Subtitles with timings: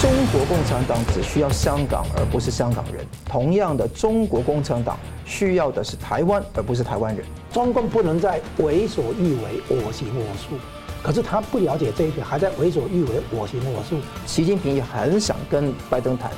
[0.00, 3.04] 中国共产党只需要香港，而不是香港人。
[3.24, 7.26] 同样的，中国共产党需要的是台湾，而不是台湾人。
[7.52, 10.54] 中共不能再为所欲为、我行我素，
[11.02, 13.96] 可是他不了解这一点，还在为所欲为、我行我素。
[14.24, 16.30] 习近平也很想跟拜登谈，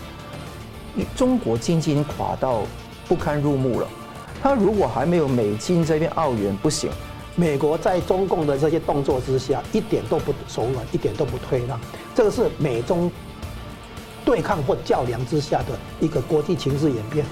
[1.14, 2.62] 中国经济已经垮到
[3.06, 3.86] 不堪入目了。
[4.42, 6.90] 他如果还没有美金这边澳元不行。
[7.36, 11.78] 美国在中共的这些动作之下，一点都不手软，一点都不退让。
[12.14, 13.12] 这个是美中。
[14.30, 17.26] 对抗或较量之下的一个国际情势演变。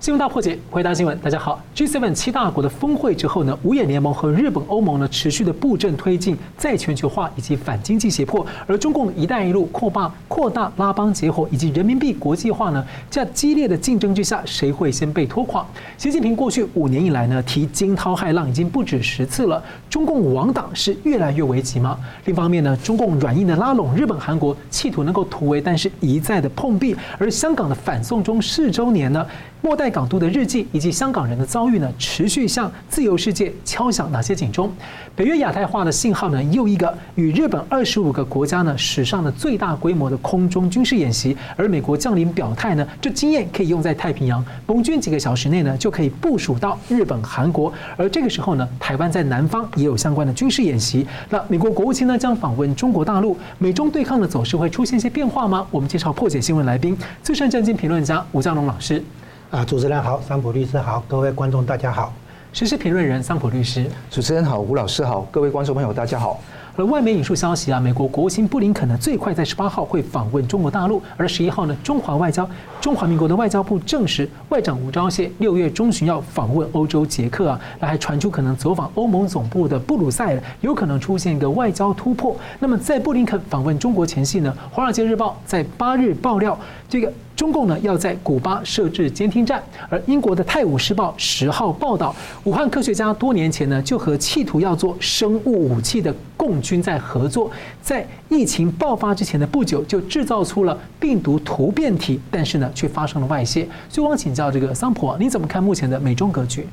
[0.00, 1.18] 新闻大破解，回答新闻。
[1.18, 15.66] 大家好，G7 七大国的峰会之后呢，五眼联盟和日本、欧盟呢持续的布阵推进再全球化以及反经济胁迫，而中共一带一路扩大扩大拉帮结伙以及人民币国际化呢，在激烈的竞争之下，谁会先被拖垮？
[15.98, 19.62] 习近平过去五年以来呢，提惊涛骇浪已经不止十次了。
[19.90, 21.98] 中共亡党是越来越危急吗？
[22.24, 26.96] 另一方面呢，中共软硬的拉拢日本、韩国，企图能够突围，但是一再的碰壁。
[27.18, 29.26] 而香港的反送中四周年呢？
[29.62, 34.72] 末代港督的日记以及香港人的遭遇呢，持续向自由世界敲响哪些警钟？
[35.14, 51.06] 北约亚太化的信号呢，又一个与日本二十五个国家呢史上的最大规模的空中军事演习，而美国将领表态呢，这经验可以用在太平洋，盟军几个小时内呢就可以部署到日本、韩国，而这个时候呢，台湾在南方也有相关的军事演习。
[51.28, 55.66] 那美国国务卿呢将访问中国大陆，美中对抗的走势会出现一些变化吗？
[55.70, 59.04] 我们介绍破解新闻来宾，资深政经评论家吴江龙老师。
[59.50, 62.12] 啊，主持人好，桑普律师好，各位观众大家好。
[62.52, 66.40] 时事评论人桑普律师，主持人好，吴老师好，各位观众朋友大家好。
[66.76, 72.48] 而外媒引述消息啊，美国国务卿布林肯呢，最快在十八号会访问中国大陆，而十一号呢，中华外交
[72.80, 82.36] 中华民国的外交部证实，外长吴钊燮六月中旬要访问欧洲捷克啊，那还传出可能走访欧盟总部的布鲁塞尔，有可能出现一个外交突破。
[82.60, 86.56] 那么在布林肯访问中国前夕呢，华尔街日报在八日爆料
[86.88, 87.12] 这个。
[87.40, 92.14] 中共呢要在古巴设置监听站，而英国的《泰晤士报》十号报道，
[92.44, 97.50] 武汉科学家多年前呢就和企图要做生物武器的共军在合作，
[97.80, 103.66] 在疫情爆发之前的不久就制造出了病毒突变体，但是呢却发生了外泄。
[103.88, 106.66] 所以我想请教这个桑普，你怎么看目前的美中格局？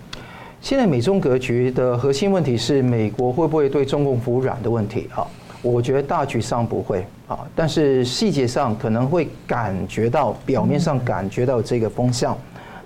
[0.60, 5.26] 现在美中格局的核心问题是美国会不会对中共服软的问题啊？
[5.62, 12.38] 我觉得大局上不会啊，但是细节上可能会感觉到，表面上感觉到这个风向，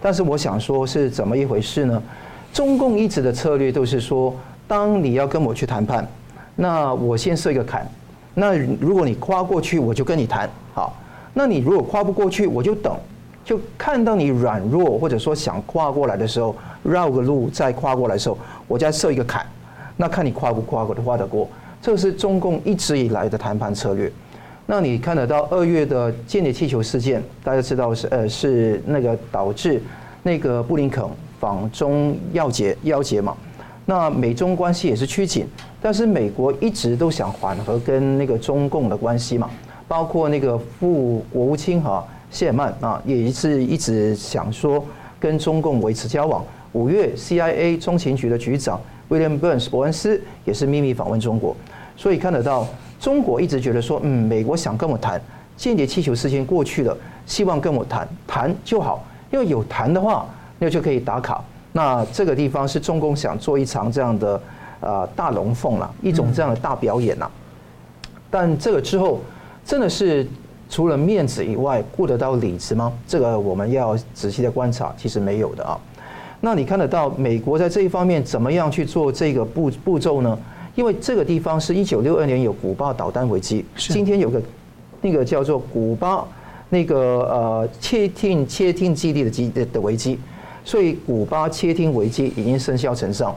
[0.02, 2.02] 但是我想说是怎么一回事呢？
[2.52, 4.36] 中共一直的策略都是说，
[4.68, 6.08] 当你要跟我去谈判，
[6.56, 7.88] 那我先设一个坎，
[8.34, 10.96] 那如果你跨过去，我就跟你谈，好，
[11.36, 12.98] 那你如果跨不过去，我就等，
[13.46, 18.36] 就看到你软弱或者说想跨过来的时候，绕个路再跨过来的时候，
[18.68, 19.46] 我再设一个坎，
[19.98, 21.48] 那看你跨不跨过，跨得过。
[21.80, 24.12] 这是中共一直以来的谈判策略。
[24.66, 29.82] 那你看得到二月的间谍气球事件，大家知道是呃是那个导致
[30.24, 31.04] 那个布林肯
[31.40, 33.36] 访中要节要节嘛。
[33.86, 35.46] 那美中关系也是趋紧，
[35.82, 39.50] 但是美国一直都想缓和跟那个中共的关系嘛，
[39.88, 44.86] 包括那个副国务卿哈谢尔曼啊，也是一直想说
[45.20, 46.46] 跟中共维持交往。
[46.74, 48.80] 五月 CIA 中情局的局长
[49.10, 51.54] William Burns 伯恩斯也是秘密访问中国。
[51.98, 52.66] 所以看得到，
[53.02, 55.20] 中国一直觉得说，嗯，美国想跟我谈，
[55.58, 56.96] 间谍气球事件过去了，
[57.26, 60.28] 希望跟我谈谈就好，因为有谈的话，
[60.60, 61.44] 那就可以打卡。
[61.74, 64.40] 那这个地方是中共想做一场这样的
[64.82, 67.28] 呃大龙凤了，一种这样的大表演呐。
[68.30, 69.20] 但这个之后，
[69.66, 70.28] 真的是
[70.70, 72.94] 除了面子以外，顾得到里子吗？
[73.08, 75.76] 这个我们要仔细的观察，其实没有的啊。
[76.40, 80.38] 那你看得到美国在这一方面怎么样去做这个步步骤呢？
[80.76, 84.42] 因为这个地方是一九六二年有古巴导弹危机，今天有个
[85.02, 86.26] 那个叫做古巴
[86.70, 86.96] 那个
[87.30, 90.18] 呃窃听窃听基地的基的的危机，
[90.64, 93.36] 所以古巴窃听危机已经生效成上。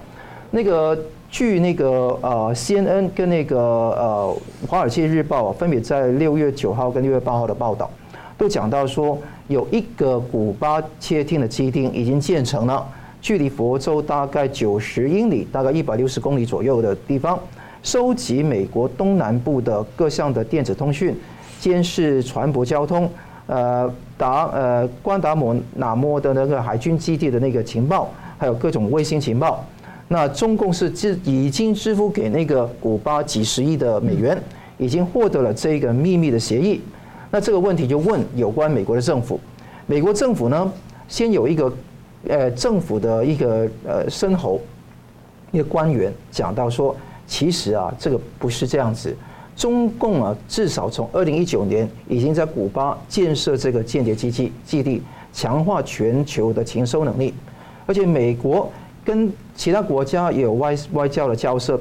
[0.53, 0.97] 那个
[1.29, 4.37] 据那个呃 CNN 跟那个呃
[4.69, 7.91] 华尔街日报分别在六月九号跟六月八号的报道，
[8.39, 9.19] 都讲到说
[9.49, 12.87] 有一个古巴窃听的基地已经建成了。
[13.25, 17.41] 距离佛州大概九十英里，大概一百六十公里左右的地方，
[17.83, 21.19] 收集美国东南部的各项的电子通讯、
[21.59, 23.11] 监视船舶交通，
[23.47, 29.65] 呃，达呃关达摩纳摩的那个海军基地的那个情报，还有各种卫星情报。
[30.09, 34.39] 那中共是支已经支付给那个古巴几十亿的美元，
[34.77, 36.79] 已经获得了这个秘密的协议。
[37.31, 39.41] 那这个问题就问有关美国的政府，
[39.87, 40.71] 美国政府呢，
[41.09, 41.73] 先有一个。
[42.29, 44.61] 呃，政府的一个呃深喉，
[45.53, 49.15] 一个官员讲到说，其实啊，这个不是这样子。
[49.57, 57.33] 中共啊，至少从二零一九年已经在古巴建设这个间谍基地基地，强化全球的情搜能力。
[57.87, 58.69] 而且美国
[59.05, 61.79] 跟其他国家也有外外交的交涉，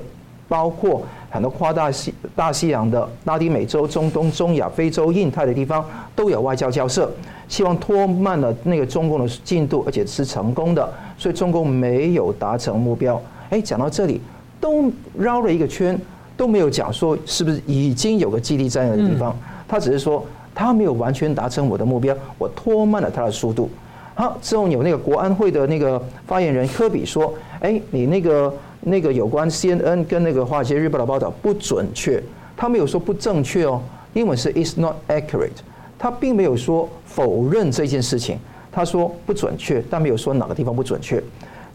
[0.48, 1.02] 包括
[1.34, 5.84] 很多跨大西大西洋的拉丁美洲、中东、中亚、非洲、印太的地方
[6.16, 7.12] 都有外交交涉，
[7.48, 10.88] 希望拖慢了那个中共的进度，而且是成功的。
[11.18, 13.20] 所以中共没有达成目标。
[13.50, 14.22] 哎，讲到这里
[14.62, 16.00] 都绕了一个圈。
[16.36, 19.38] 都没有讲说是不是已经有个基地在那个地方，
[19.68, 20.26] 他只是说
[20.56, 23.70] 他没有完全达成我的目标，我拖慢了他的速度。
[24.16, 27.32] 好，之后有那个国安会的那个发言人科比说
[27.62, 28.52] ：“哎，你那个
[28.86, 32.22] 那个有关 CNN 跟那个华尔街日报的报道不准确，
[32.56, 33.82] 他没有说不正确哦，
[34.14, 35.52] 英文是 is not accurate，
[35.98, 38.38] 他并没有说否认这件事情，
[38.72, 41.22] 他说不准确，但没有说哪个地方不准确。”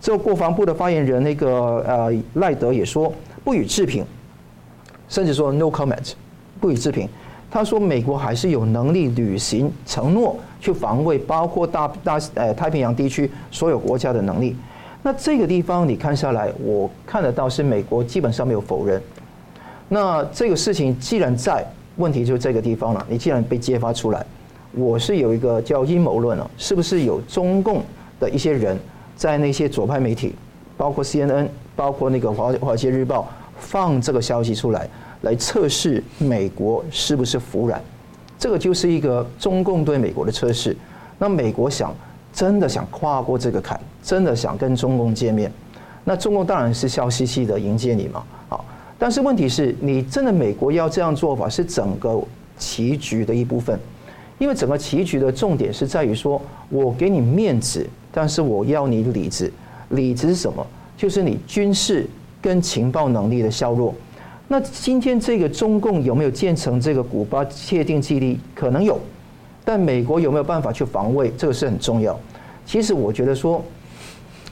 [0.00, 3.12] 之后国防部的发言人那个呃赖德也说
[3.43, 4.05] 不予置评。
[5.08, 6.12] 甚至说 no comment，
[6.60, 7.08] 不予置评。
[7.50, 14.55] 他说美国还是有能力履行承诺，去防卫包括大大呃太平洋地区所有国家的能力。
[15.03, 19.00] 那这个地方你看下来，我看得到是美国基本上没有否认。
[19.89, 21.67] 那这个事情既然在，
[21.97, 23.06] 问题就这个地方了。
[23.09, 24.25] 你既然被揭发出来，
[24.73, 27.83] 我是有一个叫阴谋论了，是不是有中共
[28.21, 28.79] 的一些人
[29.17, 30.35] 在那些左派媒体，
[30.77, 33.29] 包括 CNN，包括那个华华尔街日报。
[33.61, 34.89] 放这个消息出来，
[35.23, 37.83] 来测试美国是不是服软，
[38.39, 40.77] 这个就是一个中共对美国的测试。
[41.19, 41.93] 那美国想
[42.33, 45.52] 真的想跨过这个坎，真的想跟中共见面，
[46.02, 48.25] 那中共当然是笑嘻嘻的迎接你嘛。
[48.49, 48.64] 好，
[48.99, 52.19] 但是问题是你真的美国要这样做法是整个
[52.56, 53.78] 棋局的一部分，
[54.38, 56.40] 因为整个棋局的重点是在于说
[56.70, 59.52] 我给你面子，但是我要你里子，
[59.90, 60.66] 里子是什么？
[60.96, 62.06] 就是你军事。
[62.40, 63.93] 跟情报能力的削弱，
[64.46, 68.38] 那今天这个中共有没有建成这个古巴窃听基地？
[68.55, 68.96] 可能有，
[69.64, 71.32] 但美国有没有办法去防卫？
[71.37, 72.16] 这个是很重要。
[72.64, 73.60] 其实我觉得说，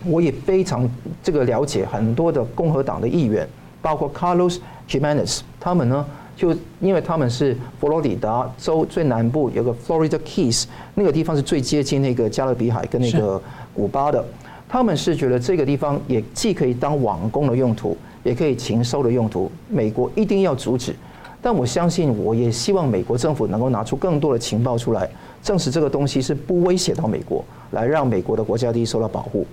[0.07, 0.89] 我也非常
[1.23, 3.47] 这个了解很多的共和党的议员，
[3.83, 4.59] 包括 Carlos
[4.89, 6.05] Gimenez，他们呢，
[6.37, 10.65] 就因为他们是佛罗里达州最南部有个 Florida Keys
[10.95, 13.41] 那个地方是最接近那个加勒比海跟那个
[13.75, 14.25] 古巴的。
[14.69, 19.51] 他们是觉得这个地方也既可以当网工的用途，也可以情收的用途。
[19.69, 20.93] 美国一定要阻止，
[21.41, 25.09] 但我相信，我也希望美国政府能够拿出更多的情报出来，
[25.41, 29.47] 证实这个东西是不威胁到美国，来让美国的国家利益受到保护。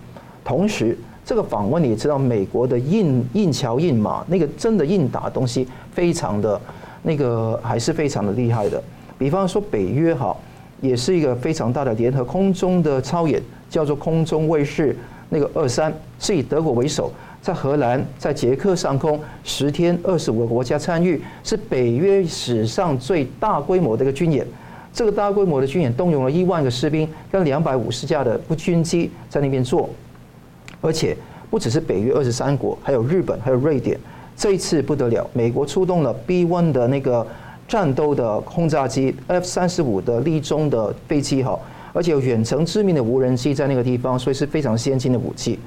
[0.44, 6.60] 同时，这个访问你也知道，美国的印印桥印马那个真的印打东西，非常的
[7.02, 8.82] 那个还是非常的厉害的。
[9.18, 10.36] 比方说，北约哈
[10.82, 13.42] 也是一个非常大的联合空中的操演。
[13.74, 14.96] 叫做空中卫士
[15.30, 17.12] 那个二三，是以德国为首，
[17.42, 24.46] 在荷兰、在捷克上空十天，二十五个国家参与，是北约史上最大规模的一个军演。
[24.94, 29.90] 这个大规模的军演动用了一万个士兵跟两百五十架的不军机在那边做，
[30.84, 31.16] 而且
[31.50, 33.98] 不只是北约二十三国，还有日本，还有瑞典。
[34.36, 37.26] 这一次不得了，美国出动了 B1 的那个
[37.68, 41.58] 战斗的轰炸机，F 三十五的立中的飞机，哈。
[41.94, 45.58] 而且有远程致命的无人机在那个地方，所以是非常先进的武器。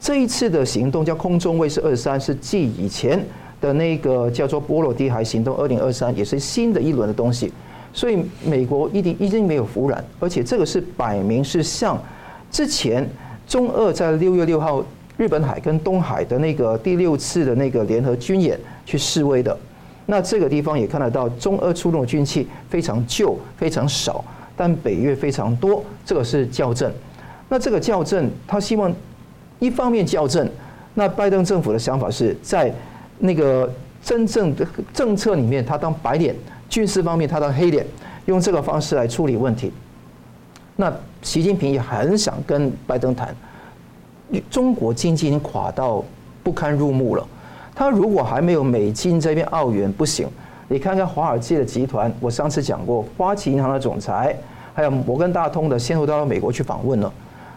[0.00, 3.22] 这一次的行动叫空中卫士二三，是继以前
[3.60, 7.52] 的那个叫做波罗的海行动二零二三，也是新的一轮的东西。
[7.92, 12.02] 所以美国一定一定没有服软，而且这个是摆明是向
[12.50, 13.06] 之前
[13.46, 14.84] 中俄在六月六号
[15.16, 19.56] 日本海跟东海的那个第六次的那个联合军演去示威的。
[20.06, 24.24] 那这个地方也看得到中俄出动的军器非常旧，非常少。
[24.58, 26.90] 但北约非常多，这个是校正。
[27.48, 28.90] 那这个校正，他希望
[29.58, 30.48] 一方面校正。
[30.94, 32.72] 那拜登政府的想法是在
[33.18, 33.70] 那个
[34.02, 36.34] 真正的政策里面，他当白脸；
[36.70, 37.86] 军事方面，他当黑脸，
[38.24, 39.70] 用这个方式来处理问题。
[40.76, 40.92] 那
[41.22, 43.34] 习近平也很想跟拜登谈。
[44.50, 46.04] 中国经济已经垮到
[46.42, 47.26] 不堪入目了，
[47.74, 50.28] 他如果还没有美金这边澳元不行。
[50.68, 54.36] 你看看华尔街的集团，我上次讲过，花旗银行的总裁，
[54.74, 57.12] 还有摩根大通的，先后都到美国去访问了。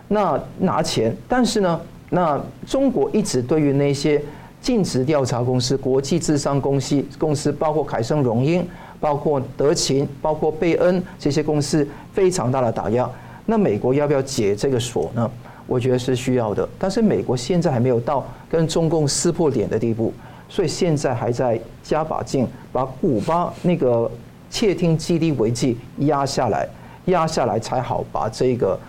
[0.08, 4.22] 那拿钱，但是呢，那中国一直对于那些
[4.62, 8.64] 尽职调查公司、国际智商公司公司，包括凯盛荣英、
[9.00, 13.10] 包括德勤、包括贝恩这些公司，非常大的打压。
[13.46, 15.30] 那美国要不要解这个锁呢？
[15.66, 20.12] 我觉得是需要的，但是美国现在还没有到跟中共撕破脸的地步。
[20.48, 24.10] 所以现在还在加把劲，把古巴那个
[24.50, 26.68] 窃听基地危机压下来，
[27.06, 28.80] 压下来才好把这个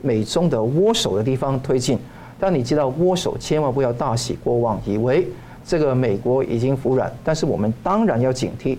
[0.00, 1.98] 美中的握手的地方推进。
[2.38, 5.26] 但你知道握手千万不要大喜过望，以为
[5.66, 7.12] 这个美国已经服软。
[7.24, 8.78] 但是我们当然要警惕，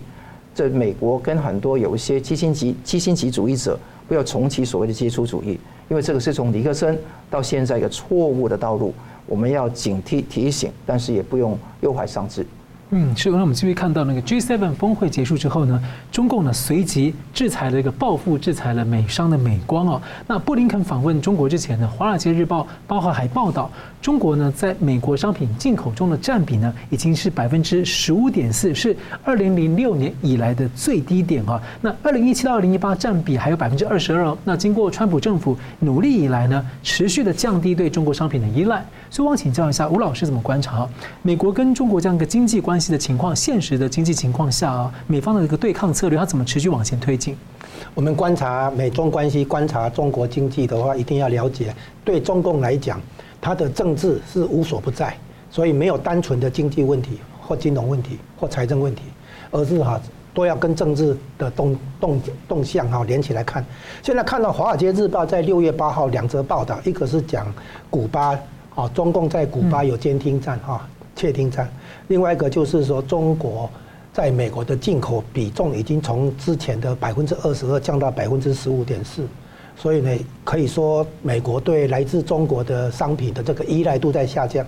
[0.60, 6.98] 这美国跟很多有一些基辛级基辛级主义者不要重启所谓的杰出主义，因为这个是从尼克森
[7.30, 8.92] 到现在一个错误的道路，
[9.24, 12.44] 我们要警惕提醒，但是也不用忧怀丧志。
[12.90, 13.30] 嗯，是。
[13.30, 20.02] 那我们继续看到那个 G7 峰会结束之后呢，中共呢随即制裁了一个报复制裁了美商的美光哦。
[20.26, 23.70] 那布林肯访问中国之前呢，《华尔街日报》包括还报道，
[24.00, 31.60] 中国呢在美国商品进口中的占比呢已经是百分之十五点四，是二零零六年以来的最低点啊。
[31.82, 34.38] 那二零一七到二零一八占比还有百分之二十二哦。
[34.44, 38.84] 那经过川普政府努力以来呢，持续的降低对中国商品的依赖。
[39.10, 40.88] 所以我想请教一下吴老师怎么观察？
[41.22, 47.36] 美国跟中国这样一个经济关系的情况，现实的经济情况下啊，美方的一个对抗策略，它怎么持续往前推进？
[47.94, 53.00] 我们观察美中关系，观察中国经济的话，一定要了解，对中共来讲，
[53.40, 55.16] 它的政治是无所不在，
[55.50, 59.02] 所以没有单纯的经济问题或金融问题或财政问题，
[59.50, 60.00] 而是哈
[60.34, 63.64] 都要跟政治的动动动向哈连起来看。
[64.02, 67.52] 现在看到《华尔街日报》在六月八号两则报道，一个是讲
[67.88, 68.38] 古巴。
[68.76, 71.68] 啊，中共在古巴有监听站哈，窃听站。
[72.06, 73.68] 另外一个就是说，中国
[74.12, 79.26] 在美国的进口比重已经从之前的百分之二十二降到百分之十五点四，
[79.80, 84.66] 所以呢，可以说美国对来自中国的商品的这个依赖度在下降。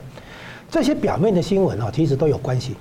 [0.70, 2.74] 这些表面的新闻啊，其实都有关系。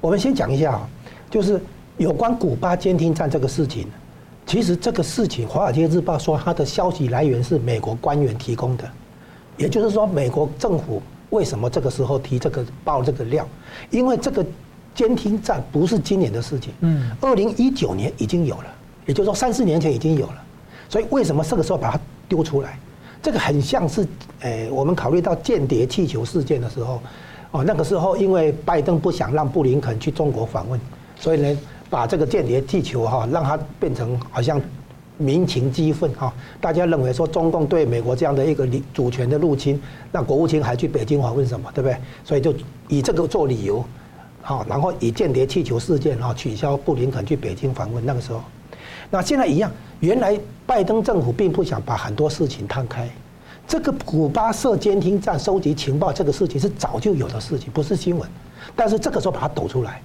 [0.00, 0.88] 我们先讲一下啊，
[1.28, 1.60] 就是
[1.96, 3.88] 有关古巴监听站这个事情，
[4.46, 8.88] 其实这个事情，《华尔街日报》说它的消息来源是美国官员提供的。
[9.56, 13.44] 也就是说，美国政府为什么这个时候提这个爆这个料？
[13.90, 14.46] 因为这个
[14.94, 18.66] 监听站不是今年的事情，嗯，二零一九年已经有了，
[19.04, 20.41] 也就是说三四年前已经有了。
[20.92, 22.78] 所以为什么这个时候把它丢出来？
[23.22, 24.06] 这个很像是，
[24.40, 27.00] 诶，我们考虑到间谍气球事件的时候，
[27.52, 30.78] 哦，那个时候因为拜登不想让布林肯去中国访问，
[31.18, 31.58] 所以呢，
[31.88, 34.60] 把这个间谍气球哈，让它变成好像。
[35.18, 39.80] 民情激愤哈，大家认为说中共对美国这样的一个主权的入侵，
[40.10, 41.96] 那国务卿还去北京访问什么，对不对？
[42.24, 42.52] 所以就
[42.88, 43.84] 以这个做理由，
[44.40, 48.04] 好，然后以间谍气球事件啊取消布林肯去北京访问。
[48.04, 48.42] 那个时候，
[49.12, 53.06] 那现在一样，原来拜登政府并不想把很多事情摊开，
[53.68, 58.26] 这个古巴设监听站收集情报这个事情是早就有的事情，不是新闻，
[58.74, 60.00] 但是这个时候把它抖出来。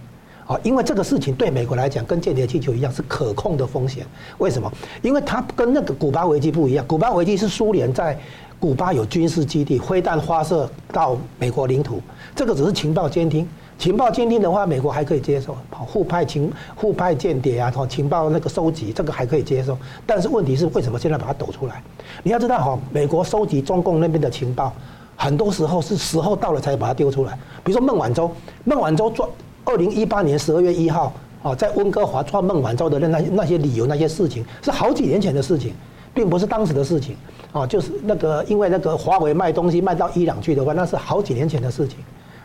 [0.45, 4.05] 啊，因为这个事情对美国来讲，跟间谍气球一样是可控的风险。
[4.39, 4.69] 为什么？
[5.01, 6.85] 因为它跟那个古巴危机不一样。
[6.85, 8.17] 古巴危机是苏联在
[8.59, 12.01] 古巴有军事基地，飞弹发射到美国领土，
[12.35, 13.47] 这个只是情报监听。
[13.77, 19.77] 情报监听的话，美国还可以接受，互派情互派间谍啊，情报那个收集，这个还可以接受。
[20.05, 21.81] 但是问题是，为什么现在把它抖出来？
[22.23, 24.73] 你要知道哈，美国收集中共那边的情报，
[25.15, 27.37] 很多时候是时候到了才把它丢出来。
[27.63, 28.31] 比如说孟晚舟，
[28.63, 29.29] 孟晚舟做。
[29.69, 31.11] 二零一八年十二月一号，
[31.43, 35.73] 啊，在温哥华抓孟晚舟的那那些理由、那些事情，是好几年前的事情，
[36.13, 37.17] 并不是当时的事情，
[37.51, 41.97] 啊，就是那个因为那个华为卖东西卖到伊朗去的话，那是好几年前的事情，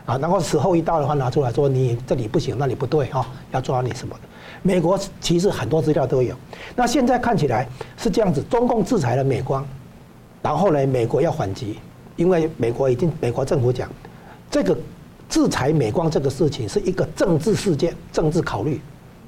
[0.04, 4.20] 啊，然后时候一到的话，拿出来说你这里不行，那里不对，哈，要抓你什么的。
[4.62, 6.34] 美国其实很多资料都有，
[6.76, 9.66] 那现在看起来是这样子，中共制裁了美光，
[10.42, 11.78] 然后呢，美国要反击，
[12.16, 13.88] 因为美国已经美国政府讲
[14.50, 14.76] 这个。
[15.28, 18.78] 制裁美光这个事情是一个政治事件，政治考虑，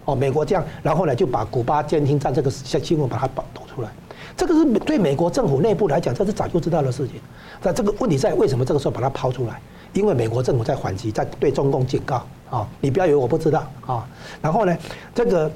[0.05, 3.89] 哦，美国这样，然后呢就把古巴监听站这个新闻把它抖出来，
[4.37, 7.17] 这个是对美国政府内部来讲，这是早就知道的事情。
[7.63, 9.59] 但这个问题在为什么这个时候把它抛出来？
[9.95, 14.07] 因为美国政府在反击，在对中共警告啊，你不要以为我不知道啊。
[14.43, 14.77] 然后呢，
[15.15, 15.51] 这个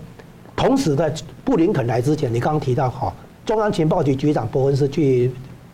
[0.57, 1.12] 同时在
[1.45, 3.12] 布林肯来之前，你刚刚提到哈，
[3.45, 5.30] 中央情报局局长伯恩斯去。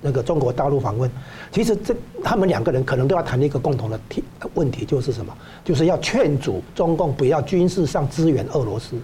[0.06, 1.10] 那个中国大陆访问，
[1.50, 5.34] 其实这他们两个人可能都要谈一个共同的题问题，就是什么？
[5.64, 8.98] 就是要劝阻中共不要军事上支援俄罗斯，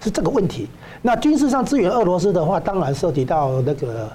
[0.00, 0.68] 是这个问题。
[1.00, 4.10] 那军事上支援俄罗斯的话，当然涉及到那个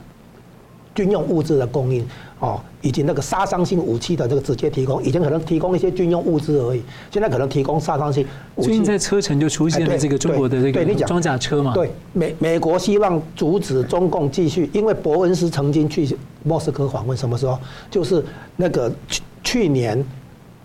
[0.97, 2.05] 军用物资的供应。
[2.39, 8.23] 哦，以及那个杀伤性武器的这个直接提供，以前可能提供一些军用物资而已，现在可能提供杀伤性
[8.55, 8.67] 武器。
[8.67, 11.73] 最近在车臣就出现了这个中国的这个装甲车嘛？
[11.73, 17.57] 对，美美国希望阻止中共继续，因为伯恩斯曾经去莫斯科访问，什么时候？
[17.89, 18.23] 就是
[18.55, 20.05] 那个去去年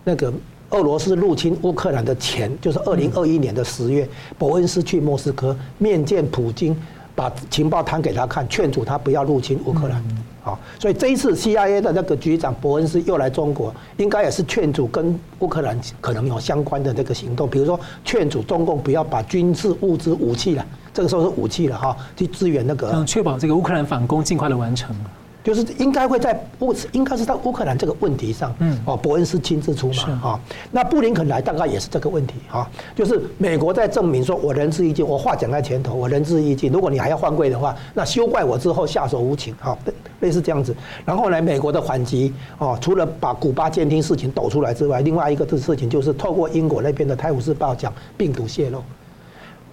[0.04, 0.30] 那个
[0.72, 6.76] 俄罗斯入侵乌克兰的前，就是二零二一年的十月，伯恩斯去莫斯科面见普京，
[7.14, 10.02] 把情报摊给他看，劝阻他不要入侵乌克兰。
[10.44, 24.92] 好，所以这一次 CIA 的那个局长伯恩斯又来中国，应该也是劝阻跟乌克兰可能有相关的这个行动，比如说劝阻中共不要把军事物资、武器了，这个时候是武器了哈，去支援那个，确保这个乌克兰反攻尽快的完成。
[25.42, 39.76] 就是应该会在乌，应该是在乌克兰这个问题上，嗯，哦，伯恩斯亲自出马，啊，那布林肯来大概也是这个问题，哈，就是美国在证明说我仁至义尽，我话讲在前头，我仁至义尽，如果你还要换柜的话，那休怪我之后下手无情，哈，
[40.20, 40.74] 类似这样子。
[41.04, 48.82] 然后呢，美国的反击，哦，除了把古巴监听事情抖出来之外，另外一个的事情就是透过英国那边的《泰晤士报》讲病毒泄露。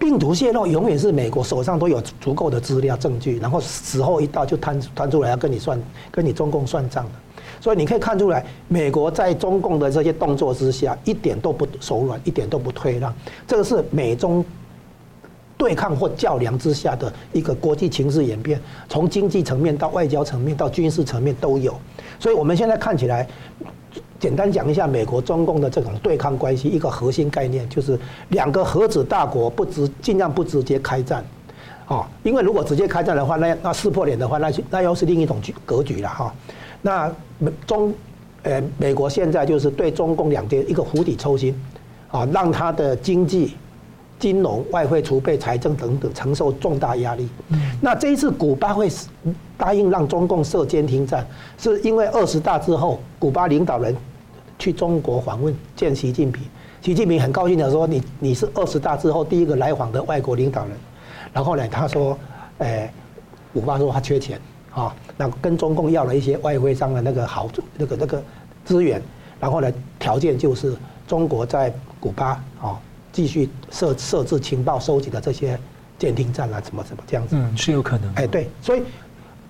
[0.00, 5.78] 病毒泄露永远是美国手上都有足够的资料证据，然后时候一到就摊摊出来要跟你算，
[6.10, 7.10] 跟你中共算账的。
[7.60, 13.14] 所以你可以看出来，美国在中共的这些动作之下，一点都不手软，一点都不退让。
[13.46, 14.42] 这个是美中
[15.58, 21.78] 对抗或较量之下的一个国际情势演变，从经济层面到外交层面到军事层面都有。
[22.18, 23.28] 所以我们现在看起来。
[24.20, 27.98] 简单讲一下美国中共的这种对抗关系，一个核心概念就是
[28.28, 31.24] 两个核子大国不直尽量不直接开战，
[31.86, 36.34] 啊，因为如果直接开战的话，那那撕破脸的话，那那又是另一种局格局了哈。
[36.82, 37.94] 那美中，
[38.42, 41.58] 呃，美国现在就是对中共两边一个釜底抽薪，
[42.10, 43.56] 啊，让他的经济、
[44.18, 47.26] 金融、外汇储备、财政等等承受重大压力。
[47.80, 48.86] 那这一次古巴会
[49.56, 53.96] 答应让中共设监听站，是因为二十大之后，古巴领导人。
[54.60, 56.44] 去中国访问见习近平，
[56.82, 60.76] 习近平很高兴的说：“你你是二十大之后第一个来访的外国领导人。”
[61.32, 62.16] 然后呢，他说
[62.58, 62.92] ：“哎，
[63.54, 64.38] 古巴说他缺钱
[64.72, 68.22] 啊，那跟中共要了一些外汇上的那个好那个那个
[68.64, 69.02] 资源，
[69.40, 70.76] 然后呢，条件就是
[71.08, 72.78] 中国在古巴啊
[73.10, 75.58] 继续设设置情报收集的这些
[75.98, 78.12] 监听站啊，什么什么这样子。”嗯，是有可能。
[78.14, 78.82] 哎，对，所以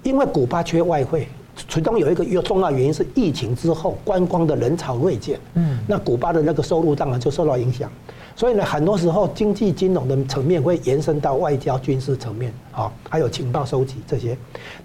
[0.05, 1.27] 因为古巴缺外汇。
[1.69, 7.91] 其中有一个又重要原因是疫情之后观光的人潮锐减，嗯，那古巴的那个收入当然就受到影响，
[8.35, 14.37] 所以呢，很多时候经济金融的层面会延伸到外交军事层面啊，还有情报收集这些。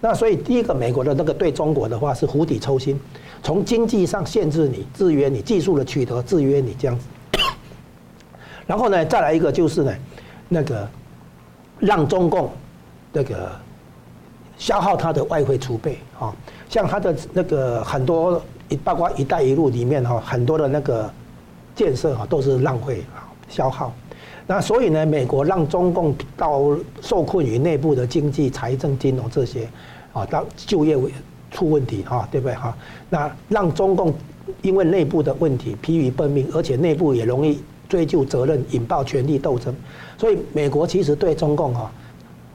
[0.01, 2.99] 那所以第一个，美国的那个对中国的话是釜底抽薪，
[3.41, 7.05] 从经济上限制你、制约你，技术的取得制约你这样子。
[8.67, 9.93] 然后呢，再来一个就是呢，
[10.49, 10.87] 那个
[11.79, 12.51] 让中共
[13.13, 13.51] 那个
[14.57, 16.35] 消耗它的外汇储备啊。
[16.75, 18.41] 像他的那个很多，
[18.83, 21.09] 包括“一带一路”里面哈，很多的那个
[21.73, 23.93] 建设哈都是浪费啊、消耗。
[24.45, 29.69] 那所以呢，美国让中共到受困于内部的经济、财政、金融这些
[30.11, 30.97] 啊，到就业
[31.49, 32.75] 出问题哈，对不对哈？
[33.09, 34.13] 那让中共
[34.61, 39.73] 因为内部的问题疲于奔命，而且内部也容易追究责任，引爆权力斗争。
[40.17, 41.89] 所以美国其实对中共哈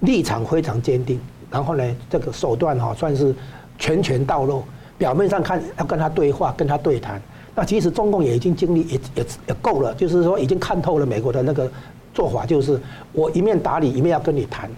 [0.01, 1.19] 立场非常坚定，
[1.51, 3.35] 然后呢，这个手段哈算是。
[3.81, 4.63] 拳拳到肉，
[4.97, 7.21] 表面上看要跟他对话、跟他对谈，
[7.57, 11.69] 那其实中共也已经经历也也也够了，就是说已经看透了美国的那个
[12.15, 12.81] 做法，就是
[13.13, 14.71] 我一面打你，一面要跟你谈。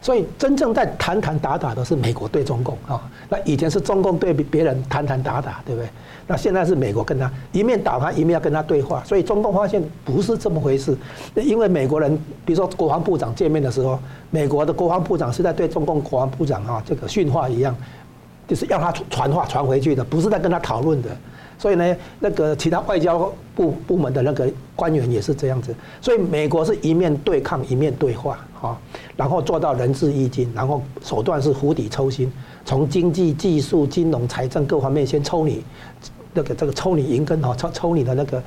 [0.00, 5.88] 所以真正在谈谈打打的是美国对中共啊，那以前是中共对别人谈谈打打，对不对？
[6.28, 9.02] 那现在是美国跟他一面打他，一面要跟他对话。
[9.04, 10.96] 所以中共发现不是这么回事，
[11.34, 13.98] 因为美国人，比如说国防部长见面的时候，
[14.30, 17.74] 美国的国防部长是在对中共国防部长啊这个训话一样。
[18.46, 21.08] 就是要他传话传回去的，不是在跟他讨论的。
[21.58, 25.74] 所以呢，那个其他外交部部门的那个官员也是这样子。
[26.02, 28.78] 所以美国是一面对抗，一面对话，哈，
[29.16, 32.30] 然后做到仁至义尽，然后手段是釜底抽薪，
[32.64, 35.64] 从经济、技术、金融、财政各方面先抽你
[36.34, 38.42] 那个这个抽你银根哈，抽抽你的那个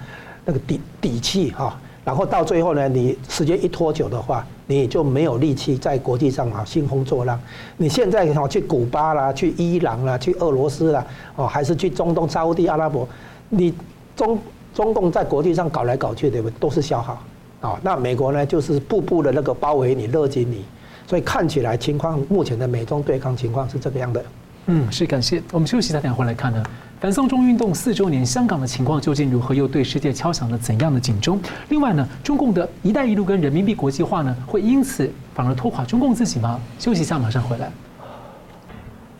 [0.46, 1.80] 那个底底气哈。
[2.10, 7.40] 然后到最后呢，你时间一拖久的话，你就没有力气在国际上啊兴风作浪。
[7.78, 13.08] 你现在哈去古巴啦，去伊朗啦，去俄罗斯啦，哦，还是去中东沙乌地阿拉伯，
[13.50, 13.72] 你
[14.16, 14.40] 中
[14.74, 16.50] 中共在国际上搞来搞去，对不？
[16.50, 17.22] 都是消耗
[17.62, 17.80] 啊。
[17.84, 20.66] 那美国呢，就是步步的那个包围你，勒紧你。
[21.06, 24.26] 所以看起来情况，目前的美中对抗情况是这个样的。
[24.68, 25.42] 嗯，是感谢。
[25.52, 26.64] 我们休息一下，等会来看呢。
[27.00, 29.54] 反送中运动四周年，香港的情况究竟如何？
[29.54, 31.40] 又对世界敲响了怎样的警钟？
[31.70, 36.60] 另外呢，中共的一带一路跟人民币国际化呢，会因此反而拖垮中共自己吗？
[36.78, 37.72] 休息一下，马上回来。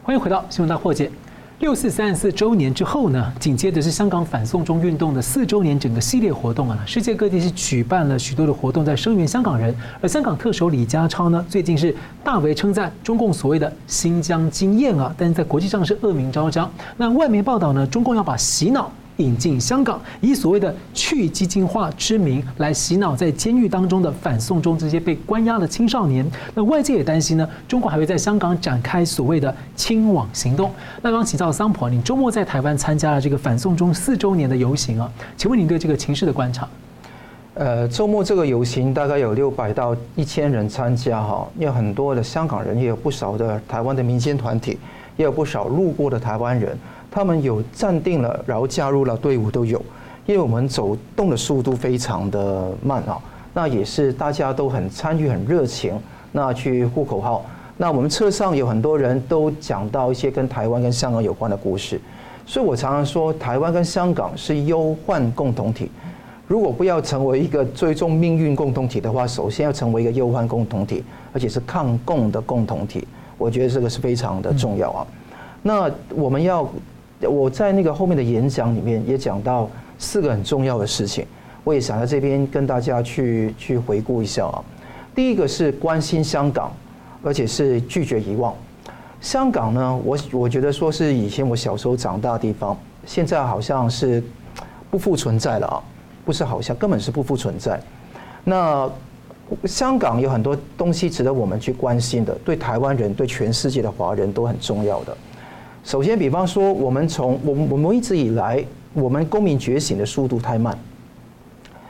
[0.04, 1.10] 欢迎回到新闻大破解。
[1.60, 9.76] 六四三十四周年之后呢，紧接着是香港反送中运动的四周年整个系列活动啊，世界各地是举办了许多的活动在声援香港人。
[10.00, 11.94] 而香港特首李家超呢，最近是
[12.24, 16.72] 大为称赞中共所谓的新疆经验啊，但是在国际上是恶名昭彰。
[16.96, 18.90] 那外媒报道呢，中共要把洗脑。
[19.20, 26.26] 引进香港，以所谓的去激进化之名来洗脑在监狱当中的反送中这些被关押的青少年。
[26.56, 30.72] 那外界也担心呢，中国还会在香港展开所谓的清网行动。
[31.02, 35.12] 那刚提到桑普，你周末在台湾参加了这个反送中四周年的游行啊？
[35.38, 36.68] 请问你对这个情势的观察？
[37.56, 44.78] 呃，周末这个游行大概有六百到一千人参加哈，有很多的香港人，也有不少的台湾的民间团体。
[45.18, 46.78] 也有不少路过的台湾人，
[47.12, 49.82] 他们有站定了，然后加入了队伍都有。
[50.26, 53.18] 因为我们走动的速度非常的慢啊，
[53.54, 56.00] 那也是大家都很参与、很热情，
[56.32, 57.44] 那去呼口号。
[57.78, 62.00] 那我们车上有很多人都讲到一些跟台湾跟香港有关的故事，
[62.46, 65.90] 所以我常常说，台湾跟香港是忧患共同体。
[66.46, 73.08] 如果不要成为一个最终命运共同体的话，首先要成为一个忧患共同体，而且是抗共的共同体。
[73.38, 75.08] 我觉得这个是非常的重要啊。
[75.62, 76.70] 那我们要，
[77.22, 81.26] 我在那个后面的演讲里面也讲到四个很重要的事情，
[81.64, 84.64] 我也想在这边跟大家去去回顾一下啊。
[85.14, 86.72] 第一个是关心香港，
[87.24, 88.54] 而且是拒绝遗忘。
[89.20, 94.24] 香港呢，我我觉得说是以前我小时候长大的地方，现在好像是
[94.90, 95.84] 不复存在了啊。
[96.26, 97.82] 不是好像，根本是不复存在。
[98.44, 98.88] 那
[99.66, 105.18] 香港有很多东西值得我们去关心的，对台湾人、对全世界的华人都很重要的。
[105.84, 108.64] 首先，比方说，我们从我们我们一直以来，
[108.94, 110.78] 我们公民觉醒的速度太慢，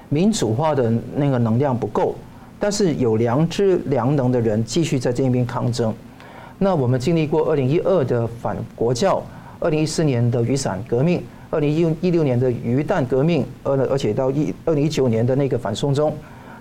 [0.10, 2.16] 民主化的那个能量不够，
[2.60, 5.94] 但是有良知、良能的人继续在这边抗争。
[6.58, 9.22] 那我们经历过二零一二的反国教，
[9.60, 11.22] 二零一四年的雨伞革命。
[11.52, 16.14] 二零一六年的鱼蛋革命，而而且到一二零一九年的那个反送中，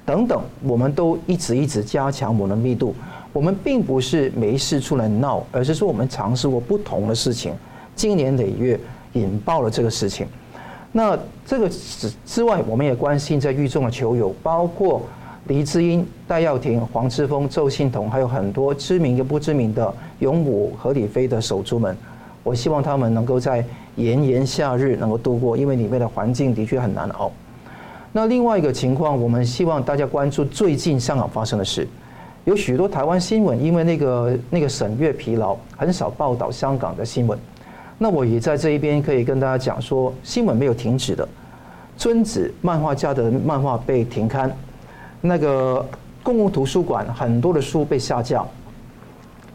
[0.07, 2.95] 等等，我们都一直一直加强我们的密度。
[3.39, 7.55] 我们并不是没事出来闹，而是说我们尝试过不同的事情，
[7.95, 8.77] 经年累月
[9.13, 10.27] 引爆了这个事情。
[10.91, 15.03] 那这个之之外，我们也关心在狱中的囚友，包括
[15.47, 21.97] 黎智英、戴耀廷、黄之锋、周幸彤，还有很多知名又不知名的勇武和李飞的手足们。
[22.43, 27.31] 我希望他们能够在炎炎夏日能够度过，因为里面的环境的确很难熬。
[28.11, 31.87] 那另外一个情况，我们希望大家关注最近香港发生的事。
[32.49, 37.39] 有许多台湾新闻因为那个那个审阅疲劳，很少报道香港的新闻。
[37.99, 41.29] 那我也在这一边可以跟大家讲说，新闻没有停止的。
[41.95, 44.51] 尊子漫画家的漫画被停刊，
[45.21, 45.87] 那个
[46.23, 48.43] 公共图书馆很多的书被下架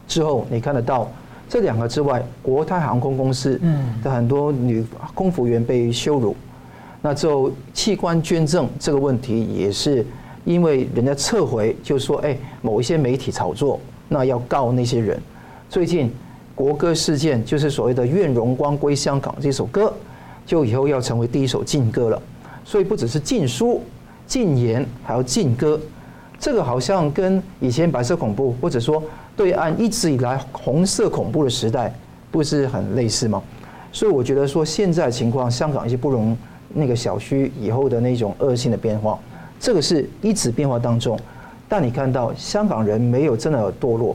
[0.07, 1.09] 之后，你看得到。
[1.49, 3.59] 这两个之外，国泰航空公司
[4.03, 6.35] 的很多女空服员被羞辱，
[7.01, 10.05] 那之后器官捐赠这个问题也是
[10.45, 13.79] 因为人家撤回，就说哎，某一些媒体炒作，
[14.09, 15.19] 那要告那些人。
[15.69, 16.11] 最近
[16.55, 19.93] 国歌事件就是所谓的《愿荣光归香港》这首歌，
[20.45, 22.21] 就以后要成为第一首禁歌了。
[22.63, 23.81] 所以不只是禁书、
[24.25, 25.79] 禁言，还要禁歌。
[26.39, 29.03] 这个好像跟以前白色恐怖，或者说。
[29.35, 31.91] 对岸一直以来红色恐怖的时代，
[32.29, 33.41] 不是很类似吗？
[33.91, 36.37] 所以我觉得说现在情况，香港一些不容
[36.71, 39.19] 那个小区以后的那种恶性的变化，
[39.63, 41.17] 这个是一直变化当中。
[41.69, 44.13] 但你看到香港人没有真的堕落。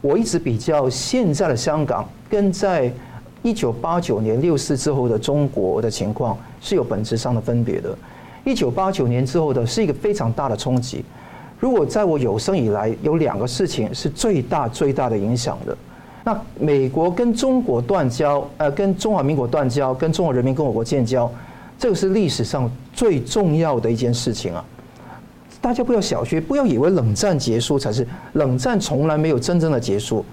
[0.00, 2.88] 我一直比较现在的香港跟在
[3.42, 7.98] 一九八九年六四之后的中国的情况是有本质上的分别的。
[8.44, 11.04] 一九八九年之后的是一个非常大的冲击。
[11.58, 15.76] 如果在我有生以来有两个事情是最大最大的影响的，
[16.22, 21.28] 那美国跟中国断交，呃，跟中华民国断交，跟中华人民共和国建交，
[21.76, 24.64] 这个是历史上最重要的一件事情啊！
[25.66, 30.24] 大家不要小觑，不要以为冷战结束才是，冷战从来没有真正的结束，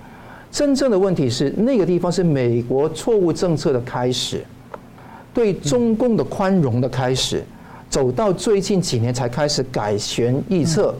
[0.51, 4.45] 真正的问题是那个地方是美国错误政策的开始，
[5.33, 7.43] 对中共的宽容的开始，
[7.89, 10.93] 走到最近几年才开始改弦易辙。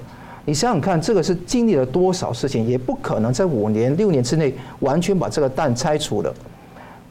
[0.46, 6.34] 你想想看，这个是经历了多少事情，也不可能在五年、六年之内完全把这个蛋拆除了。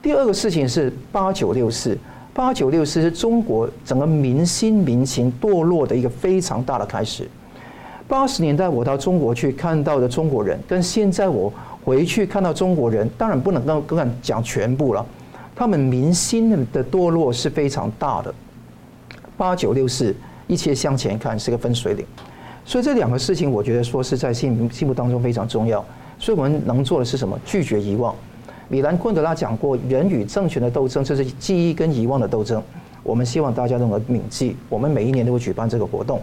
[0.02, 1.96] 第二个事情是八九六四，
[2.34, 7.28] 八九六四是中国整个民心民情堕落的一个非常大的开始。
[8.08, 11.52] 八十年代我到中国去看到的中国人，跟现在我
[11.84, 15.04] 回去看到中国人，当然不能跟跟讲全部了，
[15.54, 18.34] 他们民心的堕落是非常大的。
[19.36, 20.14] 八九六四，
[20.46, 22.04] 一切向前看是个分水岭。
[22.64, 25.84] 所以这两个事情，我觉得说是在心心目当中非常重要。
[26.18, 27.38] 所以我们能做的是什么？
[27.44, 28.14] 拒绝遗忘。
[28.68, 32.62] 米兰昆德拉讲过，人与政权的斗争，这是记忆跟遗忘的斗争。
[33.02, 34.56] 我们希望大家能够铭记。
[34.68, 36.20] 我们每一年都会举办这个活动。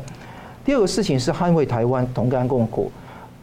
[0.66, 2.92] 第二个事情是捍卫台湾，同甘共苦。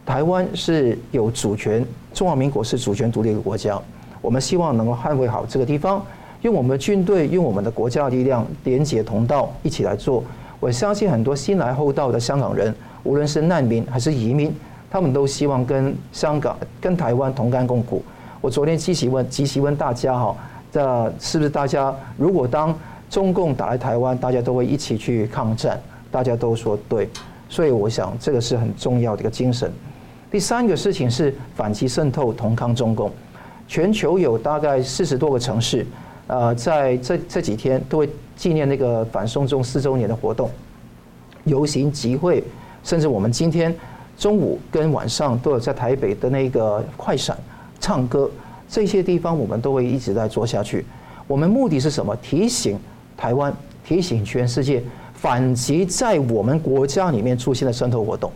[0.05, 3.79] 台湾是有主权，中华民国是主权独立的国家。
[4.21, 6.03] 我们希望能够捍卫好这个地方，
[6.41, 10.23] 用我们的军队，用我们的国家的力量，连结同道，一起来做。
[10.59, 12.73] 我相信很多新来后到的香港人。
[13.03, 14.53] 无论是难民还是移民，
[14.89, 18.01] 他们都希望跟香港、跟台湾同甘共苦。
[18.47, 20.33] 我昨天积极问、积极问大家哈，
[20.71, 22.73] 这是不是大家如果当
[23.09, 25.77] 中共打来台湾，大家都会一起去抗战？
[26.09, 27.09] 大家都说对，
[27.49, 29.69] 所以我想这个是很重要的一个精神。
[30.31, 33.11] 第三个事情是反击渗透、同抗中共。
[33.67, 35.85] 全球有大概四十多个城市，
[36.27, 40.49] 呃，在这这几天都会纪念那个反送中四周年的活动，
[41.43, 42.41] 游行集会，
[42.81, 43.75] 甚至我们今天
[44.17, 47.37] 中午跟晚上都有在台北的那个快闪
[47.79, 48.29] 唱歌，
[48.69, 50.85] 这些地方我们都会一直在做下去。
[51.27, 52.15] 我们目的是什么？
[52.17, 52.79] 提醒
[53.15, 53.53] 台湾，
[53.85, 54.81] 提醒全世界，
[55.13, 58.31] 反击在我们国家里面出现的渗透活动。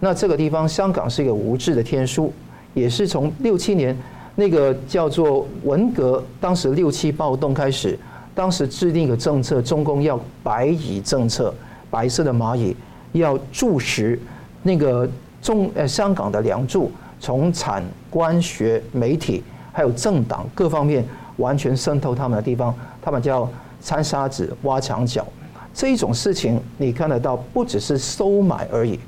[0.00, 2.32] 那这个地方，香港是一个无字的天书，
[2.74, 3.96] 也是从六七年
[4.36, 7.98] 那个叫做文革，当时六七暴动开始，
[8.34, 11.52] 当时制定一个政策，中共要白蚁政策，
[11.90, 12.76] 白色的蚂蚁
[13.12, 14.20] 要蛀食
[14.62, 15.08] 那个
[15.42, 19.42] 中呃香港的梁柱，从产官学媒体
[19.72, 21.04] 还有政党各方面。
[21.38, 23.48] 完全渗透他们的地方，他们叫
[23.80, 25.24] 掺沙子、挖墙脚，
[25.72, 28.98] 这一种事情你看得到，不只是收买而已，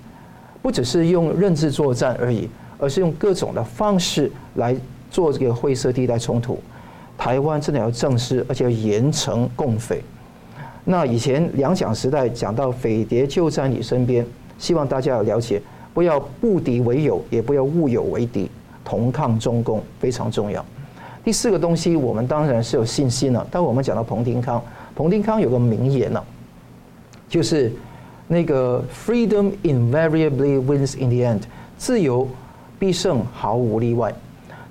[0.62, 4.76] 不只是用认知作战而已，而是用各种的方式来
[5.10, 6.56] 做这个灰色地带冲突。
[7.18, 10.00] 台湾真的要正视，而且要严惩共匪。
[10.84, 14.24] 那以前两蒋时代讲到匪谍就在你身边，
[14.56, 15.60] 希望大家要了解，
[15.92, 18.48] 不要不敌为友，也不要误友为敌，
[18.84, 20.64] 同抗中共非常重要。
[21.22, 23.46] 第四个东西，我们当然是有信心了。
[23.50, 24.62] 但我们讲到彭定康，
[24.94, 26.22] 彭定康有个名言呢，
[27.28, 27.70] 就是
[28.26, 31.40] 那个 “freedom invariably wins in the end”，
[31.76, 32.26] 自由
[32.78, 34.12] 必胜，毫无例外。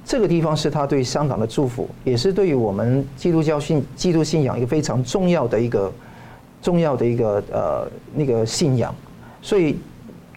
[0.04, 5.94] 这个地方是他对香港的祝福，也是对于我们基督教信、基督信仰一个非常重要的一个
[6.64, 8.94] 重要的一个呃那个信仰。
[9.40, 9.78] 所以，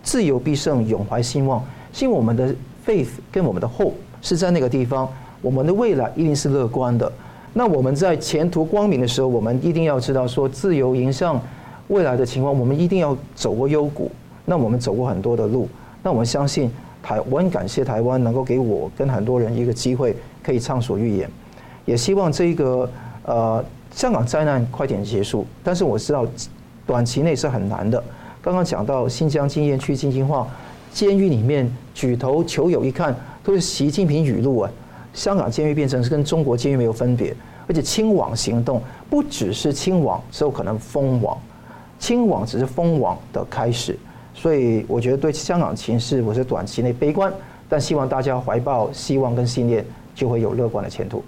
[0.03, 1.65] 自由必胜，永怀希望。
[1.91, 2.55] 希望我们的
[2.87, 5.09] faith 跟我们的 hope 是在那个地方。
[5.41, 7.11] 我们的未来一定是乐观的。
[7.53, 11.41] 那我们在前途光明的时候，我们一定要知道说，自由迎向
[11.89, 14.11] 未来的情况，我们一定要走过幽谷。
[14.45, 15.69] 那我们走过很多的路，
[16.03, 16.71] 那我们相信
[17.03, 21.29] 台，我很感谢台湾能够给我跟很多人一个机会，可以畅所欲言。
[21.85, 22.89] 也希望这个
[23.25, 25.45] 呃香港灾难快点结束。
[25.63, 26.25] 但是我知道
[26.87, 28.03] 短期内是很难的。
[28.41, 30.49] 刚刚讲到新疆禁烟区进行化，
[30.93, 34.71] 监狱里面举头求友，一看都是习近平语录啊。
[35.15, 37.35] 香港监狱变成是跟中国监狱没有分别，
[37.67, 41.37] 而且清网行动不只是清网，只有可能封网，
[41.99, 43.99] 清网只是封网的开始，
[44.35, 47.33] 所以我觉得对香港情势我是短期内悲观，
[47.69, 51.23] 但希望大家怀抱希望跟信念，就会有乐观的前途。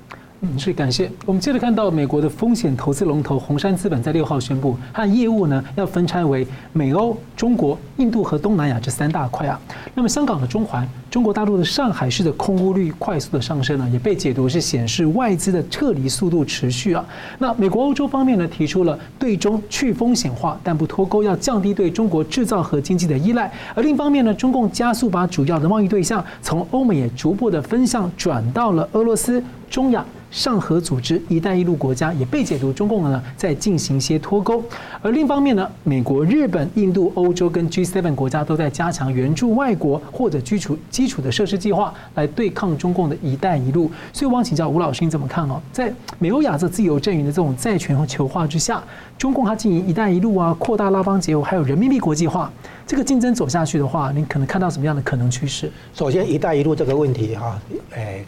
[0.45, 1.11] 嗯，是感谢。
[1.25, 9.59] 我们接着看到美国的风险投资龙头红杉资本在六号宣布，它的业务呢要分拆为美欧、中国、印度和东南亚这三大块啊。
[9.95, 17.05] 那么香港的中环、中国大陆的上海市的空屋率快速的上升呢，也被解读是显示外资的撤离速度持续啊。
[17.39, 23.49] 那美国、欧洲方面呢提出了对中去风险化，但不脱钩，要降低对中国制造和经济的依赖。
[23.77, 30.05] 而另一方面呢，中共加速把主要的贸易对象从欧美也逐步的分向转到了俄罗斯、中亚。
[30.31, 34.61] 上合组织、“一带一路”国家也被解读，中共呢在进行一些脱钩。
[35.01, 43.91] 而另一方面呢，美国、日本、印度、欧洲跟 G7 国家都在加强援助外国或者居住基基础的设施计划，来对抗中共的一带一路。
[44.11, 45.61] 所以，我想请教吴老师，你怎么看哦？
[45.71, 48.83] 在美欧亚这自由阵营的这种债权和球化之下，
[49.19, 52.51] 中共它经营“一带一路”啊，扩大拉帮结伙，还有人民币国际化，
[52.87, 55.71] 这个竞争走下去的话，你可能看到什么样的可能趋势？
[55.93, 57.61] 首先，“一带一路”这个问题哈，
[57.95, 58.25] 哎，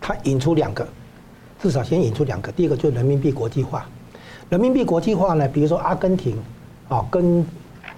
[0.00, 0.86] 它引出两个。
[1.60, 3.84] 至少先引出两个，第一个就是人民币国际化。
[4.50, 6.36] 人民币国际化呢，比如说阿根廷
[6.88, 7.44] 啊，跟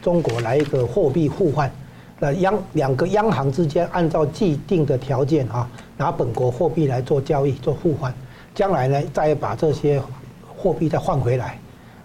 [0.00, 1.70] 中国来一个货币互换，
[2.18, 8.12] 那央两个央行之间按照既定的条件啊，拿本国货币来做交易做互换，
[8.54, 10.00] 将来呢再把这些
[10.56, 11.58] 货币再换回来，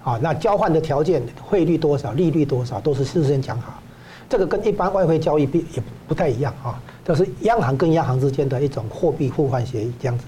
[0.04, 3.82] 啊，那交换的条件汇率多少、利率多少都是事先讲好。
[4.28, 10.26] 这个跟一般外汇交易并也不太一样啊，这是央行跟央行之间的一种货币互换协议这样子。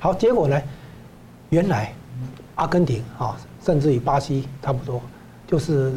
[0.00, 0.60] 好，结果呢？
[1.50, 1.94] 原来
[2.56, 5.00] 阿根廷啊，甚至于巴西差不多，
[5.46, 5.94] 就是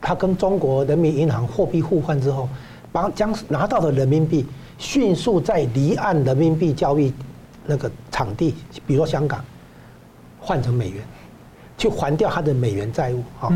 [0.00, 2.48] 他跟中国人民银行货币互换之后，
[2.92, 4.44] 把将拿到的人民币
[4.78, 7.12] 迅速在离岸人民币交易
[7.66, 8.54] 那个场地，
[8.86, 9.44] 比如说香港，
[10.40, 11.02] 换成美元，
[11.76, 13.52] 去还掉他的美元债务啊。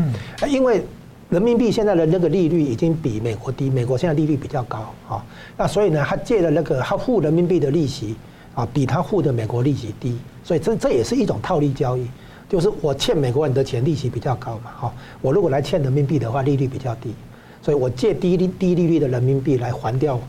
[0.47, 0.83] 因为
[1.29, 5.25] 人民币现在的那个利率已经比美国低，美国现在利率比较高啊。
[5.57, 8.15] 那所以呢，他借了那个他付人民币的利息。
[8.55, 12.07] 啊，比他付的美国利息低，所以这这也是一种套利交易，
[12.47, 14.93] 就是我欠美国人的钱利息比较高嘛，哈，
[15.23, 17.15] 我如果来欠人民币的话，利率比较低，
[17.63, 20.19] 所以我借低利低利率的人民币来还掉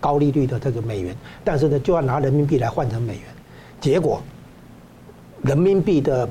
[0.00, 3.22] 高利率的这个美元，但是呢，就要拿人民币来换成美元，
[3.78, 4.22] 结果
[5.42, 6.26] 人民币的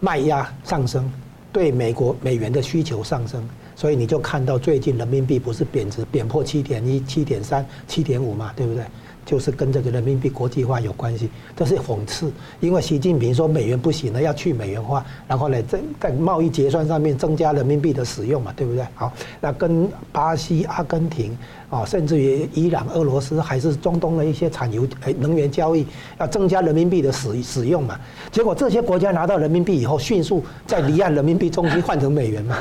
[0.00, 1.10] 卖压上升，
[1.50, 3.42] 对美国美元的需求上升，
[3.74, 8.84] 所以你就看到最近人民币不是贬值，贬破七点一、七点三、七点五嘛，对不对？
[9.24, 12.30] 就是跟这个人民币国际化有关系，这是讽刺。
[12.60, 18.84] 因为习近平说美元不行了，要去美元化，然后呢，在在贸易结算上面增加人民币的使用嘛，对不对？
[18.94, 21.36] 好，那跟巴西、阿根廷
[21.70, 24.86] 啊，甚至于伊朗、俄罗斯，还是中东的一些产油、
[25.18, 25.86] 能源交易，
[26.18, 27.98] 要增加人民币的使使用嘛。
[28.30, 32.56] 结果这些国家拿到人民币以后，迅速在离岸人民币中心换成美元嘛。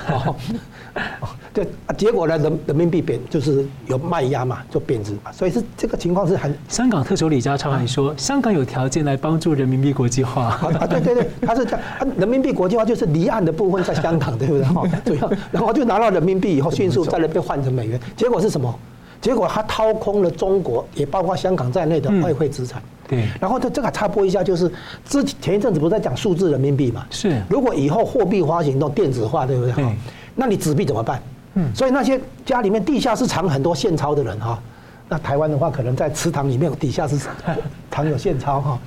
[1.53, 6.55] 对，结果呢，人人民币贬就是有卖压嘛，就贬值嘛，所以是这个情况是很。
[6.69, 10.45] 香港特首李家超还说，香港有条件来帮助人民币国际化。
[10.45, 11.81] 啊，对对对，他是这样，
[12.17, 14.63] 人民币国际化就是离岸的部分在香港，对不对？
[14.63, 18.73] 哈， 主要，然后就拿到人民币以后，迅速在那边换成美元，结果是什么？
[19.19, 22.81] 结果他掏空了中国，也包括香港在内的外汇资产。
[23.07, 23.27] 对。
[23.39, 24.71] 然后这这个插播一下，就是
[25.05, 27.05] 之前一阵子不是在讲数字人民币嘛？
[27.11, 27.39] 是。
[27.49, 29.73] 如果以后货币发行都电子化，对不对？
[29.73, 29.93] 哈。
[30.33, 31.21] 那你纸币怎么办？
[31.55, 34.57] 嗯，所以那些家里面地下室藏很多现钞的人哈，
[35.09, 37.19] 那台湾的话可能在祠堂里面有地下室
[37.91, 38.79] 藏有现钞哈，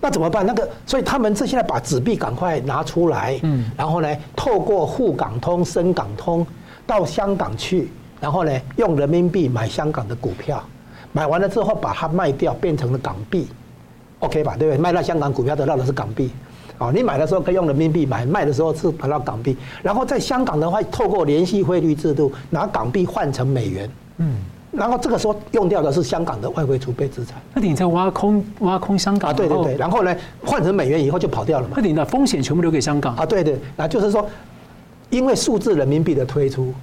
[0.00, 0.46] 那怎么办？
[0.46, 6.46] 那个，所以他们这现在把纸币赶快拿出来，嗯，然后呢，透过沪港通、深港通
[6.86, 10.62] 到香港去，然后呢，用人民币买香港的股票，
[11.12, 13.48] 买完了之后把它卖掉，变成了港币
[14.20, 14.56] ，OK 吧？
[14.56, 14.78] 对不对？
[14.78, 16.30] 卖到香港股票得到的是港币。
[16.82, 19.56] 哦，你买的时候可以用人民币买，卖的时候是跑到港币。
[19.82, 23.88] 然后在香港的话，透过联系汇率制度，拿港币换成美元。
[24.16, 24.34] 嗯，
[24.72, 27.40] 然后这个时候用掉的是香港的外汇储备资产。
[27.54, 29.30] 那你在挖空挖空香港？
[29.30, 29.76] 啊，对对对。
[29.76, 30.12] 然后呢，
[30.44, 31.74] 换成美元以后就跑掉了嘛。
[31.76, 33.14] 那你的风险全部留给香港？
[33.14, 33.56] 啊，对对。
[33.76, 34.28] 那就是说，
[35.10, 36.74] 因为数字人民币的推出，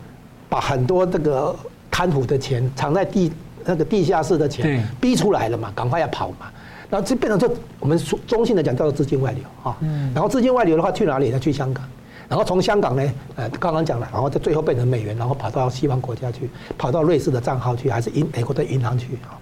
[0.47, 1.53] 把很多这个
[1.91, 3.29] 贪腐的钱藏在地
[3.65, 6.47] 那个地下室的钱逼出来了嘛，赶快要跑嘛。
[6.89, 7.49] 然后这变成这，
[7.79, 9.77] 我们说中性的讲叫做资金外流啊。
[10.13, 11.39] 然后资金外流的话去哪里呢？
[11.39, 11.83] 去香港。
[12.27, 13.03] 然后从香港呢，
[13.35, 19.33] 呃，刚刚讲了，然后在最后变成美元，然后跑到西方国家去，跑到瑞士的账号去，还是银美国的银行去啊。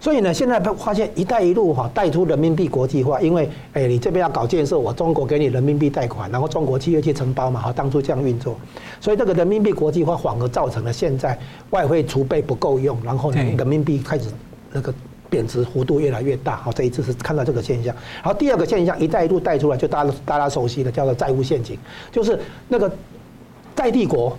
[0.00, 8.56] 所以呢，现在发现“一带一路”哈带出人民币国际化，因为哎，你这边要搞建设，我中国给你人民币贷款，然后中国企业去承包嘛，哈，当初这样运作，
[9.00, 11.38] 所以这个人民币国际化反而造成了现在
[11.70, 14.28] 外汇储备不够用，然后呢，人民币开始
[14.72, 14.92] 那个。
[15.34, 17.92] 贬值幅度越来越大，好，这一次是看到这个现象。
[18.22, 21.76] 然后第二个现象，一带一路带出来，就大家大家熟悉的，叫做债务陷阱，
[22.12, 22.88] 就是那个
[23.74, 24.38] 在地国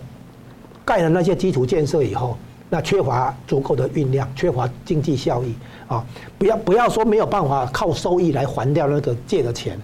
[0.86, 2.38] 盖了那些基础建设以后，
[2.70, 5.54] 那缺乏足够的运量，缺乏经济效益
[5.86, 6.02] 啊！
[6.38, 9.78] 不要不要说没有办法靠收益来还掉那个借的钱，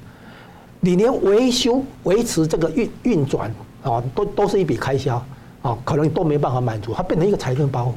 [0.79, 5.21] 你连维修维持这个运运转啊，都都是一笔开销
[5.61, 7.91] 啊，可能都没办法满足，它变成一个财政包袱。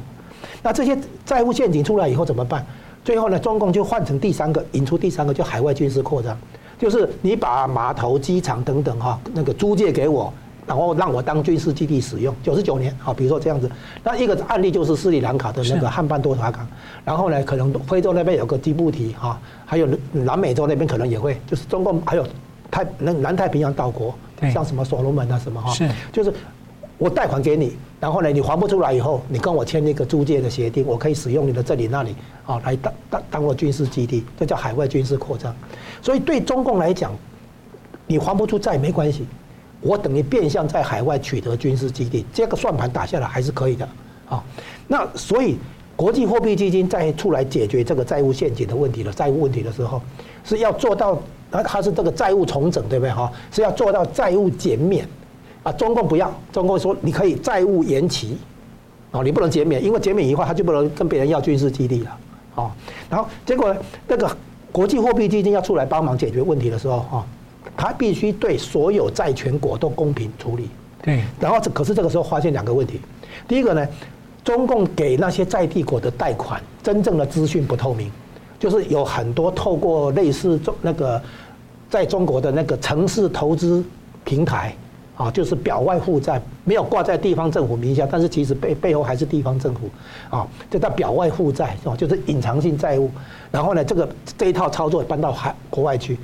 [0.64, 2.66] 那这些债务陷阱出来以后怎么办？
[3.04, 6.34] 最后呢，中共就换成第三个，引出第三个就海外军事扩张，
[6.78, 10.32] 就是你把码头、机场等等哈，那个租借给我，
[10.66, 12.34] 然后让我当军事基地使用。
[12.42, 13.70] 九十九年，好，比如说这样子。
[14.02, 16.66] 那一个案例就是斯里兰卡的那个汉班多塔港，
[17.04, 22.26] 然后呢，可能非洲那边有个吉布提哈，还有南美洲那边可能也会，就是中共还有
[22.70, 24.14] 太那南太平洋岛国，
[24.50, 25.74] 像什么所罗门啊什么哈，
[26.10, 26.32] 就是。
[26.96, 32.14] 我贷款给你，然后呢，你还不出来以后，你跟我签一个租借的协定，我可以使用你的这里那里
[32.46, 35.54] 啊，来当当当做军事基地，这叫海外军事扩张。
[36.00, 37.12] 所以对中共来讲，
[38.06, 39.26] 你还不出债没关系，
[39.80, 43.88] 我等于变相在海外取得军事基地，这个算盘打下来还是可以的
[44.28, 44.44] 啊。
[44.86, 45.58] 那所以
[45.96, 50.00] 国际货币基金在出来解决这个债务陷阱的问题的债务问题的时候，
[50.44, 53.32] 是要做到，它它是这个债务重整，对不对哈？
[53.50, 55.04] 是要做到债务减免。
[55.64, 58.36] 啊，中共不要，中共说你可以债务延期，
[59.10, 62.16] 哦，你不能减免，因为减免以后他就不能跟别人要军事基地了，
[62.56, 62.70] 哦，
[63.08, 63.74] 然后结果
[64.06, 64.30] 那个
[64.70, 67.26] 国际货币基金要出来帮忙解决问题的时候，哈，
[67.76, 70.68] 他必须对所有债权国都公平处理，
[71.02, 73.00] 对，然后这可是这个时候发现两个问题，
[73.48, 73.88] 第一个呢，
[74.44, 78.12] 中共给那些在地国的贷款真正的资讯不透明，
[78.58, 81.22] 就是有很多透过类似中那个
[81.88, 83.82] 在中国的那个城市投资
[84.26, 84.76] 平台。
[85.16, 89.88] 啊，就是表外负债没有挂在地方政府名下，但是其实背背后还是地方政府，
[90.28, 91.94] 啊，这叫表外负债，是吧？
[91.96, 93.08] 就是隐藏性债务。
[93.52, 96.18] 然后呢，这个这一套操作搬到海国外去，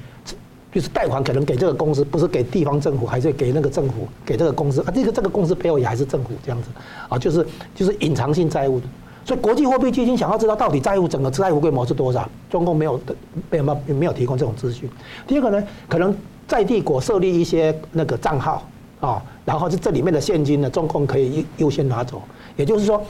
[0.73, 6.69] 就是贷款可能给这个公司，不是给地方政府，还是给那个政府，给这个公司啊，这个这个公司背后也还是政府这样子，
[7.09, 8.87] 啊，就是就是隐藏性债务的。
[9.25, 13.15] 所以国际货币基金想要知道到底债务整个债务规模是多少，中共没有的，
[13.51, 14.91] 没有没有提供这种资讯。
[15.29, 16.13] 第二个呢，可能
[16.49, 18.67] 在帝国设立一些那个账号。
[19.01, 22.23] 啊，然后是这里面的现金呢，中共可以优优先拿走。
[22.57, 23.03] 也就是说，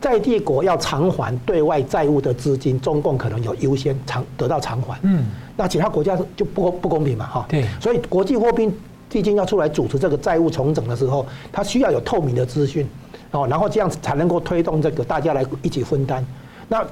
[0.00, 4.98] 在帝国要偿还对外债务的资金，中共可能有优先偿得到偿还。
[5.02, 5.24] 嗯，
[5.56, 7.46] 那其他国家就不不公平嘛，哈。
[7.48, 7.64] 对。
[7.80, 8.70] 所以国际货币
[9.08, 12.86] 基金要出来主持这个债务重整的时候，它需要有透明的资讯，
[13.30, 16.22] 哦，然后这样子才能够推动这个大家来一起分担。
[16.68, 16.84] 那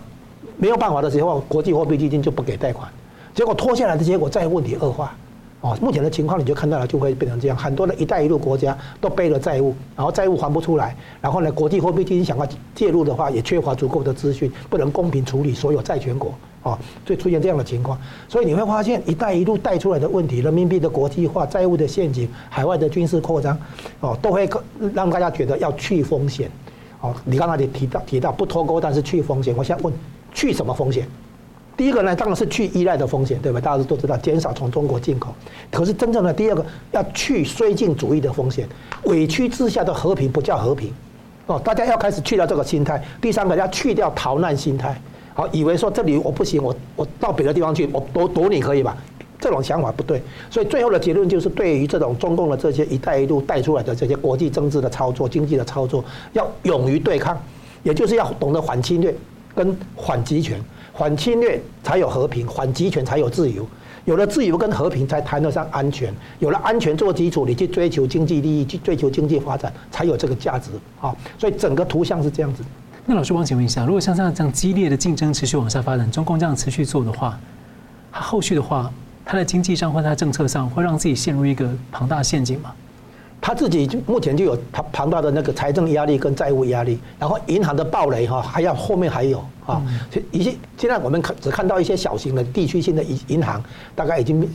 [0.56, 2.90] 没有办法的时候，国际货币基金就不给贷款，
[3.34, 5.14] 结果拖下来的结果，债务问题恶化。
[5.66, 17.98] 哦，目前的情况你就看到了，就会变成这样，很多的一带一路国家都背了债务，然后债务还不出来，然后呢，国际货币基金想要介入的话，也缺乏足够的资讯，不能公平处理所有债权国，哦，所以出现这样的情况。
[18.28, 23.58] 所以你会发现，一带一路带出来的问题，人民币的国际化、债务的陷阱、海外的军事扩张，
[23.98, 24.48] 哦，都会
[24.94, 26.48] 让大家觉得要去风险。
[27.00, 29.52] 哦，你刚才也提到提到不脱钩，但是去风险。
[29.56, 29.92] 我想问，
[30.32, 31.08] 去什么风险？
[31.76, 33.60] 第一个呢，当然是去依赖的风险，对吧？
[33.60, 35.34] 大家都知道，减少从中国进口。
[35.70, 38.66] 可是真正的第二个，要去绥靖主义的风险，
[39.04, 40.90] 委屈之下的和平不叫和平，
[41.46, 43.02] 哦，大家要开始去掉这个心态。
[43.20, 44.98] 第三个要去掉逃难心态，
[45.34, 48.96] 好，以为说这里我不行，我我到别的地方去，我躲躲你可以吧？
[49.38, 50.22] 这种想法不对。
[50.50, 56.02] 所以最后的结论就是，对于这种中共的这些“一带一路”带出来的这些国际政治的操作、经济的操作，
[56.32, 57.38] 要勇于对抗，
[57.82, 59.14] 也就是要懂得反侵略
[59.54, 60.58] 跟反集权。
[60.98, 63.66] 反侵略才有和平，反集权才有自由。
[64.04, 66.14] 有了自由跟和平，才谈得上安全。
[66.38, 70.70] 有了安全做基础，你去追求经济利益，去追求经济发展，才有这个价值
[71.00, 71.12] 啊！
[71.36, 72.62] 所以整个图像是这样子。
[73.04, 77.36] 那老师，我请问一下，如果像这样这样激烈的竞争持续往下发展，中共这样持续做的话，
[78.12, 78.88] 它后续的话，
[79.24, 82.72] 它在经济上或者它政策上，会让自己陷入一个庞大陷阱吗？
[83.46, 89.80] 他自己目前就有庞庞大的那个财政压力跟债务压力，然后银行的暴雷哈，还要后面还有啊，
[90.32, 93.62] 一些现在我们看只看到一些小型的地区性的银银行，
[93.94, 94.50] 大概已经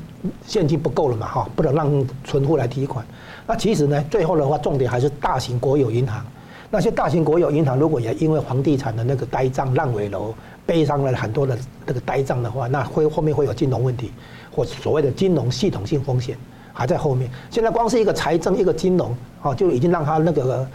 [0.46, 3.06] 现金不够了嘛哈，不能让存户来提款。
[3.48, 6.22] 那其实呢，最后的话重点还是大型国有银行。
[6.70, 10.36] 那些大型国有银行如果也因为房地产的那个呆账烂尾楼
[10.66, 14.12] 背上了很多的那个呆账的话，那会后面会有金融问题
[14.54, 16.36] 或所谓的金融系统性风险。
[16.82, 20.68] 还在后面，现在光是一个财政，一个金融，啊，就已经让他那个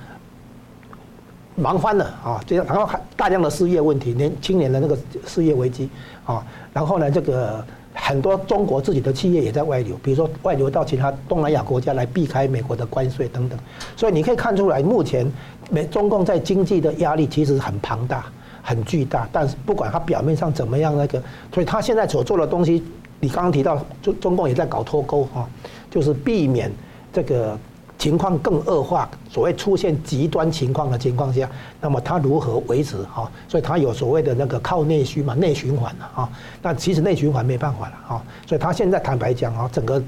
[1.56, 2.40] 忙翻了啊！
[2.46, 4.96] 这样，然后还大量的失业问题，年青年的那个
[5.26, 5.90] 失业危机
[6.24, 13.58] 啊，然后呢，这个很多中国自己的企业也在外流，比如说外流到其他东南亚国家来避开美国的关税等等。
[13.96, 15.28] 所以你可以看出来，目前
[15.72, 18.26] 美中共在经济的压力其实很庞大、
[18.62, 21.20] 很巨大，但是不管它表面上怎么样，那个，
[21.52, 22.84] 所以他现在所做的东西，
[23.18, 25.48] 你刚刚提到中中共也在搞脱钩啊。
[25.90, 26.70] 就是避免
[27.12, 27.58] 这个
[27.98, 31.48] 情况更恶化，所谓出现极端情况的情况下，
[31.80, 33.30] 那么它如何维持哈？
[33.48, 36.28] 所以它有所谓的那个靠内需嘛，内循环了哈。
[36.60, 38.22] 那其实内循环没办法了哈。
[38.46, 40.02] 所以他现在坦白讲啊，整个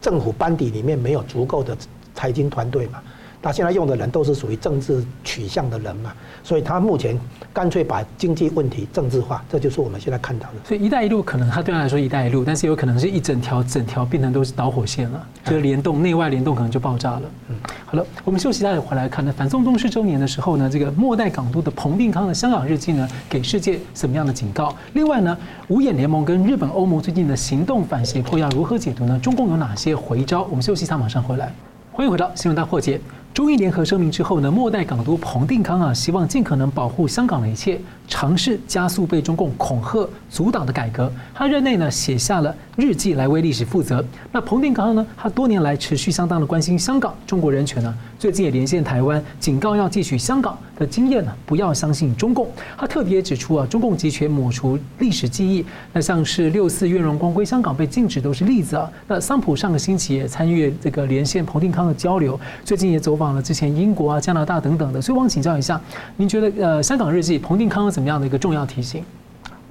[0.00, 1.76] 政府班底里面没有足够的
[2.14, 3.02] 财经团队嘛。
[3.42, 6.12] 他现在用的人都是属于政治取向的人嘛，
[6.44, 7.18] 所以他目前
[7.52, 10.54] 干脆把经济问题政治化，这就是我们现在看到的。
[10.64, 17.22] 所以“一带一路”可能他对他来说“一带一路”，但是有可能是一整条整条变成都是导火线了，就是联动内外联动，可能就爆炸了。
[17.48, 19.34] 嗯，好了，我们休息一下，回来看呢。
[19.36, 24.72] 反送中四周年的时候呢，这个末代港督的彭定康的香港日记呢，给世界什么样的警告？
[24.92, 25.36] 另外呢，
[25.66, 29.18] 五眼联盟跟日本、欧盟最近的行动反胁迫要如何解读呢？
[29.18, 30.42] 中共有哪些回招？
[30.44, 31.52] 我们休息一下，马上回来。
[31.90, 32.98] 欢迎回到新闻大破解。
[33.34, 37.80] 中英联合声明之后呢，末代港督彭定康啊，希望尽可能保护香港的一切，
[38.12, 41.10] 尝试加速被中共恐吓阻挡的改革。
[41.32, 44.04] 他任内呢，写下了日记来为历史负责。
[44.30, 52.46] 那彭定康呢，他多年来持续相当的关心香港、中国人权呢，最近也连线台湾，警告要汲取香港的经验呢，不要相信中共。
[52.76, 58.90] 他特别指出啊，中共集权抹除历史记忆，那像是六四月荣光归香港被禁止都是例子啊。
[59.08, 65.80] 那桑普上个星期也参与这个连线彭定康的交流，最近也走访了之前英国啊、加拿大等等的，所以我想请教一下，
[66.16, 69.04] 您觉得呃，香港日记彭定康怎么么样的一个重要提醒？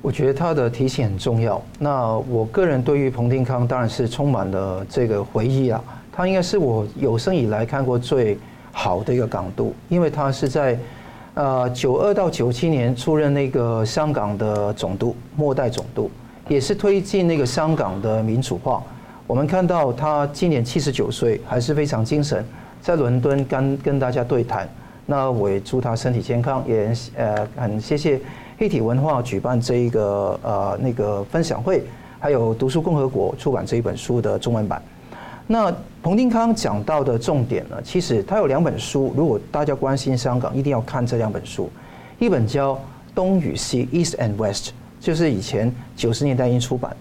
[0.02, 1.62] 我觉得他的提醒很重要。
[1.78, 8.38] 那我个人对于彭定康当然是充满了这个回忆啊，他应该是我有生以来看过最
[8.72, 10.80] 好的一个港督，因为他是在
[11.36, 16.10] 呃九二到九七年出任那个香港的总督，末代总督，
[16.48, 18.82] 也是推进那个香港的民主化。
[19.28, 22.44] 我们看到他今年七十九岁，还是非常精神。
[22.82, 24.68] 在伦敦跟跟大家对谈，
[25.12, 28.18] 那我也祝他身体健康，也呃很谢谢
[28.58, 31.84] 黑体文化举办这一个呃那个分享会，
[32.18, 34.82] 还有读书共和国出版这一本书的中文版。
[35.48, 35.70] 那
[36.02, 41.70] 彭定康讲到的重点呢，其实他有两本书，如果大家关心香港，一定要看这两本书。
[42.18, 42.74] 一本叫
[43.14, 46.96] 《东与西》（East and West），就是以前九十年代已经出版。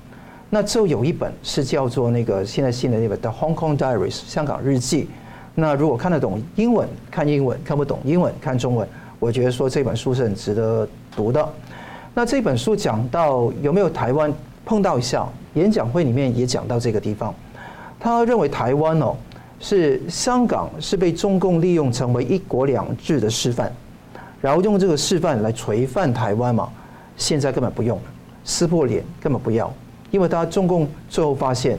[0.48, 5.08] 那就有一本是叫做那个现在新的那本《The Hong Kong Diaries》（香港日记）。
[5.54, 8.86] 那如果看得懂英文，看英文；看不懂英文，看中文。
[9.18, 11.46] 我觉得说这本书是很值得读的。
[12.14, 14.32] 那这本书讲到有没有台湾
[14.64, 17.34] 碰到一下，演讲会里面也讲到这个地方。
[17.98, 19.14] 他认为台湾哦，
[19.58, 23.70] 是香港是被中共利用成为一国两制的示范，
[24.40, 26.70] 然后用这个示范来垂范台湾嘛？
[27.16, 28.04] 现在根本不用了，
[28.42, 29.70] 撕破脸根本不要，
[30.10, 31.78] 因为大家中共最后发现，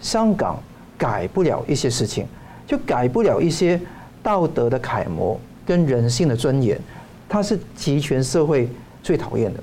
[0.00, 0.58] 香港
[0.96, 2.26] 改不了一些事情，
[2.68, 3.80] 就改不了一些
[4.22, 6.78] 道德的楷模跟人性的尊严，
[7.26, 8.68] 它是极权社会
[9.02, 9.60] 最讨厌的，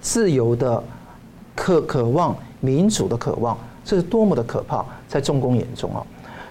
[0.00, 0.82] 自由的
[1.54, 6.02] 渴渴望，民主的渴望，这是多么的可怕，在中共眼中啊！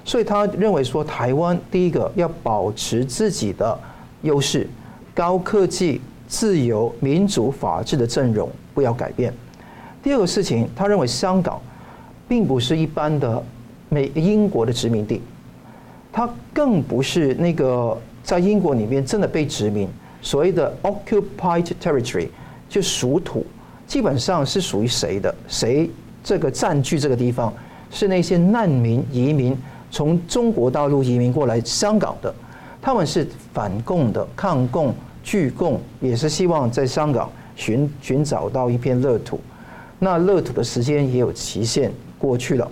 [0.05, 3.77] 所以他认为说，台湾第一个要保持自己的
[4.21, 4.67] 优势，
[5.15, 9.33] 高科技、自由、民主、法治的阵容不要改变。
[10.03, 11.59] 第二个事情，他认为香港
[12.27, 13.43] 并不是一般的
[13.89, 15.21] 美英国的殖民地，
[16.17, 19.87] 它更不是那个在英国里面真的被殖民，
[20.19, 22.27] 所谓的 occupied territory
[22.67, 23.45] 就属土，
[23.85, 25.35] 基本上是属于谁的？
[25.47, 25.87] 谁
[26.23, 27.53] 这个占据这个地方？
[27.91, 29.55] 是那些难民移民。
[29.91, 32.33] 从中国大陆移民过来香港的，
[32.81, 39.39] 他们是反共的、抗共、拒共，也是希望在香港寻寻找到一片乐土。
[39.99, 42.67] 那乐土的时间也有期限，过去了。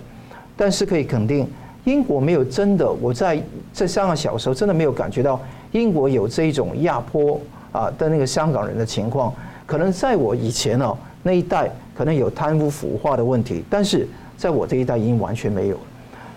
[0.57, 1.47] 但是可以肯定，
[1.85, 5.39] 英国没有真的，我在在香港小时候真的没有感觉到
[5.71, 7.39] 英国有这一种压迫
[7.71, 9.33] 啊的那个香港人的情况。
[9.65, 15.77] 可能在我以前哦那一代，可能有贪污腐化的问题，但是在我这一代已经完全没有。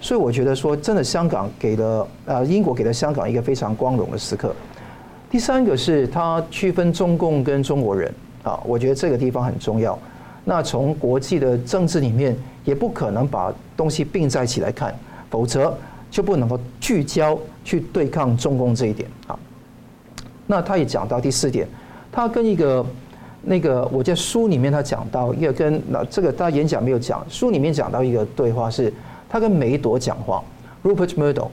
[0.00, 4.54] 所以我觉得说，真的，香港给了呃英国给了香港一个非常光荣的时刻。
[5.30, 9.98] 第三个是它区分中共跟中国人啊，我觉得这个地方很重要。
[10.44, 14.94] 那从国际的政治里面，也不可能把东西并在一起来看，
[15.30, 15.76] 否则
[16.10, 19.38] 就不能够聚焦去对抗中共这一点啊。
[20.46, 21.66] 那他也讲到第四点，
[22.10, 22.84] 他跟一个
[23.42, 28.92] 那个我在书里面他讲到一个跟那这个他演讲没有讲，书里面讲到一个对话是。
[29.30, 30.42] 他跟梅朵讲话
[30.82, 31.50] ，Rupert Murdoch，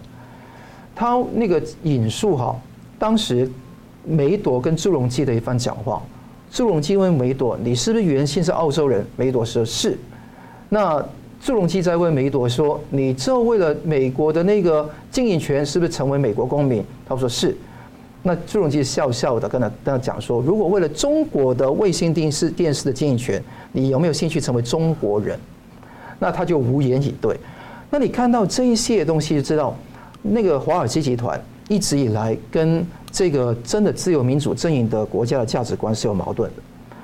[0.95, 2.55] 他那个引述哈，
[2.97, 3.51] 当时
[4.05, 6.01] 梅朵跟朱镕基的一番讲话。
[6.49, 9.97] 朱镕基问梅朵：“你是不是原先是澳洲人？”梅朵说：“是。”
[10.69, 11.05] 那
[11.45, 17.55] 朱镕基在问梅朵说：“你之后为了美国的那个经营权，是不是成为美国公民？”他说：“是。”
[18.23, 23.39] 那朱镕基笑笑的跟他跟他讲说：“如果为了中国的卫星电视电视的经营权，
[23.73, 25.39] 你有没有兴趣成为中国人？”
[26.17, 27.39] 那他就无言以对。
[27.91, 29.77] 那你看到这一些东西，就知道
[30.23, 31.39] 那个华尔街集团
[31.69, 36.63] 一直以来跟这个真的自由民主阵营的国家的价值观是有矛盾的，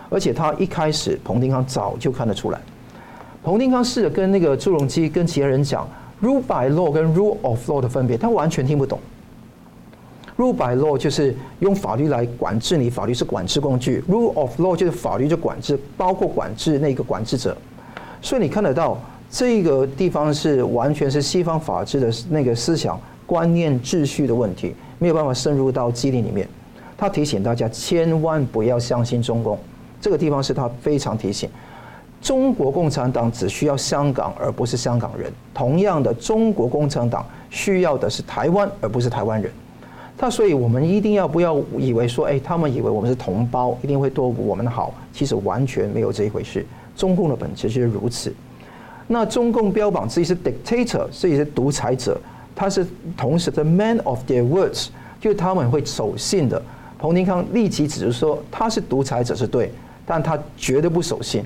[0.10, 2.60] 而且他一开始彭定康早就看得出来。
[3.44, 5.88] 彭定康试着跟那个朱镕基跟其他人讲
[6.22, 9.00] rule by law 跟 rule of law 的分别，他完全听不懂。
[10.38, 17.56] rule by law 就是用法律来管制你，法律是管制工具；rule of law 就是法律就管制，包括管制那个管制者。
[18.22, 18.98] 所以你看得到。
[19.34, 26.46] 这个地方是完全是西方法治的那个思想观念秩序的问题，没有办法深入到基地里面。
[26.98, 29.58] 他提醒大家千万不要相信中共，
[30.02, 31.50] 这个地方是他非常提醒。
[32.22, 35.32] 中国共产党只需要香港，而不是香港人。
[35.54, 39.52] 同样的，中国共产党需要的是台湾，而不是台湾人。
[40.18, 44.94] 他所以，我们一定要不要以为说，哎，他们以为我们是同胞，一定会对我们好。
[45.12, 46.64] 其实完全没有这一回事。
[46.96, 48.32] 中共的本质就是如此。
[49.08, 52.22] 那中共标榜自己是 dictator，自己是独裁者，
[52.56, 52.86] 他是
[53.18, 56.62] 同时的 man of their words，就是他们会守信的。
[57.00, 59.72] 彭定康立即指出说，他是独裁者是对，
[60.06, 61.44] 但他绝对不守信，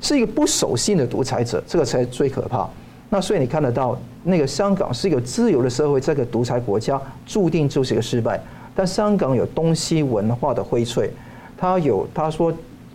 [0.00, 2.68] 是一个不守信的独裁者，这个才最可怕。
[3.10, 8.40] 那所以你看得到，那个香港是一个自由的社会，这个独裁国家注定就是一个失败。
[8.74, 11.08] 但香港有东西文化的荟萃，
[11.56, 12.52] 他有他说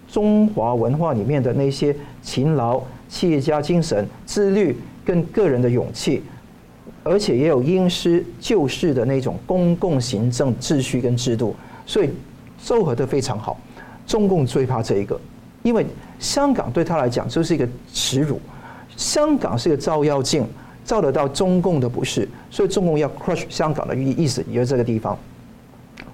[0.08, 2.82] 中华文化里面的那些勤劳。
[3.12, 4.74] 企业家精神、自律
[5.04, 6.24] 跟个人的勇气，
[7.04, 11.54] 而且也有英师旧式的那种公共行政秩序跟制度，
[11.86, 12.10] 所以
[12.58, 13.60] 综合得非常好。
[14.08, 15.20] 中共最怕这一个，
[15.62, 15.86] 因为
[16.22, 18.40] 香港对他来讲就是一个耻辱，
[18.96, 20.48] 香港是一个照妖镜，
[20.86, 25.18] 照得到中共的不是，所以中共要 crush 香港的意意思也就这个地方。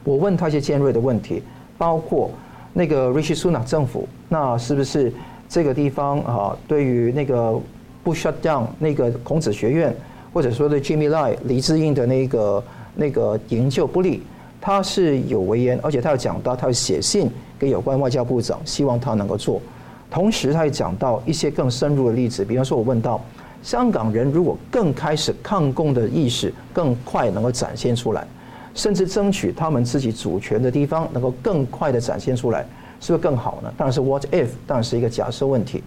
[0.03, 1.43] 我问他一些尖锐的问题，
[1.77, 2.31] 包括
[2.73, 5.13] 那个 Rishi Sunak 政府，那是不是？
[5.49, 7.57] 这个地方啊，对于那个
[8.03, 9.95] 不 shut down 那个孔子学院，
[10.33, 12.63] 或者说对 Jimmy Lai 黎智英的那个
[12.95, 14.21] 那个研究不利，
[14.59, 19.61] 他是有威言，而且他有讲到，他有写信给有关外交部长，希望他能够做。
[20.09, 23.19] 同时，他也讲到一些更深入的例子，比方说，我问到
[23.61, 28.25] 香港人如果更开始抗共的意识更快能够展现出来，
[28.73, 32.65] 甚至争取他们自己主权的地方能够更快的展现出来。
[32.99, 33.71] 是不是更好呢？
[33.77, 35.83] 当然是 what if，当然是一个假设问题。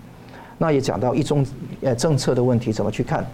[0.59, 1.45] 那也讲到一中
[1.81, 3.27] 呃政策的问题怎么去看？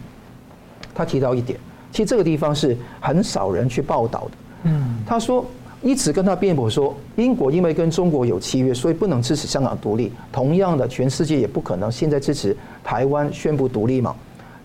[0.94, 1.58] 他提到一点，
[1.92, 4.30] 其实这个地方是很少人去报道的。
[4.62, 5.44] 嗯，他说
[5.82, 10.10] 一直跟他辩驳说，英国因为跟中国有契约，所以不能支持香港独立。
[10.32, 14.14] 同样的，全世界也不可能现在支持台湾宣布独立嘛。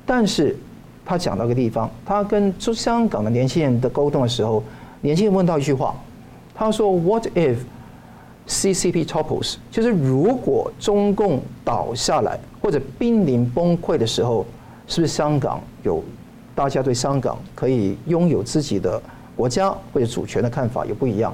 [0.05, 0.57] 但是
[1.05, 4.63] 他讲到一个地方，他跟香港的年轻人的沟通的时候，
[5.01, 5.95] 年轻人问到一句话，
[6.55, 7.57] 他说：“What if
[8.47, 9.55] CCP topples？
[9.69, 14.45] 就是如果中共倒下来或者濒临崩溃的时候，
[14.87, 16.03] 是不是香港有
[16.55, 19.01] 大家对香港可以拥有自己的
[19.41, 21.33] 国家或者主权的看法也不一样？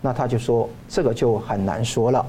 [0.00, 2.24] 那他就说这个就很难说了。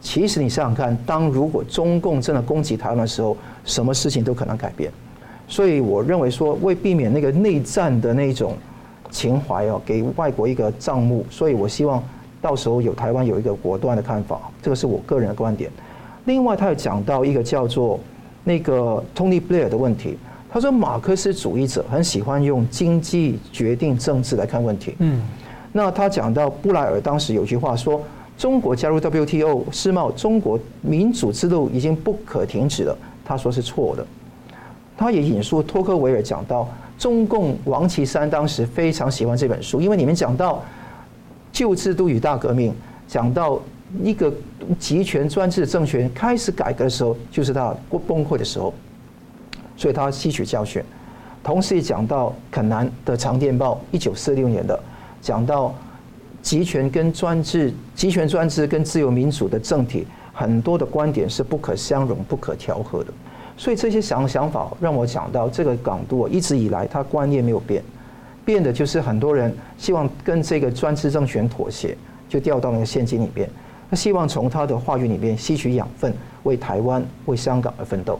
[0.00, 3.36] 其实你想想看，当如果中共真的攻击台湾的时候，
[3.66, 4.90] 什么事情都可能改变。
[5.46, 8.54] 所以我认为说，为避免那个内战的那种
[9.10, 12.02] 情怀哦，给外国一个账目，所以我希望
[12.40, 15.70] 到时候有台湾有一个果断的看法，这个是我个人的观点。
[16.24, 18.00] 另外，他又讲到一个叫做
[18.42, 20.16] 那个 Tony Blair 的问题，
[20.50, 24.94] 他说马克思主义者很喜欢用经济决定政治来看问题。
[24.98, 25.20] 嗯，
[25.72, 28.02] 那他讲到布莱尔当时有句话说，
[28.38, 32.96] 中国加入 WTO 世贸，中国民主之路已经不可停止了。
[33.24, 34.06] 他说是错的。
[34.96, 36.66] 他也引述托克维尔讲到，
[36.98, 40.62] 中共王岐山当时非常喜欢这本书，因为里面讲到
[41.52, 42.72] 旧制度与大革命，
[43.06, 43.60] 讲到
[44.02, 44.32] 一个
[44.78, 47.74] 集权专制的政权开始改革的时候，就是他
[48.06, 48.72] 崩溃的时候，
[49.76, 50.82] 所以他吸取教训。
[51.42, 54.78] 同时也讲到肯南的长电报，一九四六年的，
[55.20, 55.72] 讲到
[56.42, 63.12] 集权跟专制、集权专制跟自由民主的政体，很多的观点是不可相容、不可调和的。
[63.56, 67.82] 所以这些想想法让我讲到这个港独一直以来他观念没有变，
[68.44, 71.96] 变的就是很多人希望跟这个专制政权妥协，
[72.28, 73.48] 就掉到那个陷阱里边。
[73.88, 76.12] 他希望从他的话语里面吸取养分，
[76.42, 78.18] 为台湾、为香港而奋斗。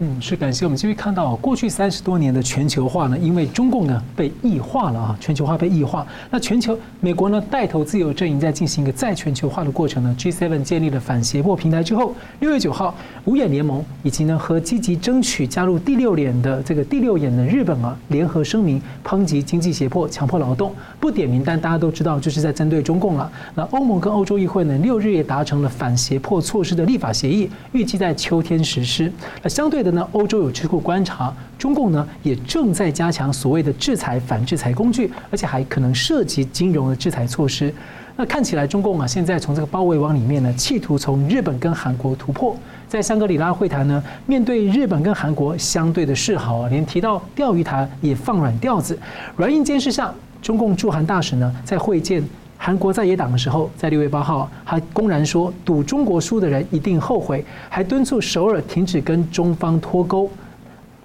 [0.00, 6.06] 嗯，是感谢我们继续看到过去三十多年的全球化呢，因为中共呢被异化了啊，全球化被异化。
[6.30, 12.94] 那全球美国呢带头自由阵营在进行一个再全球化的过程呢，G7 建立了反胁迫平台之后，六月九号
[13.24, 23.32] 五眼联盟以及呢和积极争取加入第六眼的这个第六眼的日本啊联合声明抨击经济胁迫、强迫劳动，不点名，但大家都知道就是在针对中共了。
[23.54, 29.10] 那欧盟跟欧洲议会呢六日也达成了反胁迫措施的立法协议，预计在秋天实施。
[29.42, 37.72] 那相对的呢，欧洲有智库观察，中共呢也正在加强所谓的制裁、反制裁工具，而且还可能涉及金融的制裁措施。
[38.16, 42.56] 那看起来，中共啊现在从这个包围网里面呢，企图从日本跟韩国突破。
[42.88, 48.98] 在香格里拉会谈呢，面对日本跟韩国相对的示好啊，连提到钓鱼台也放软调子。
[49.36, 52.22] 软硬兼施下，中共驻韩大使呢在会见。
[52.58, 60.28] 韩国在野党的时候，在六月八号还公然说赌中国输的人一定后悔，还敦促首尔停止跟中方脱钩。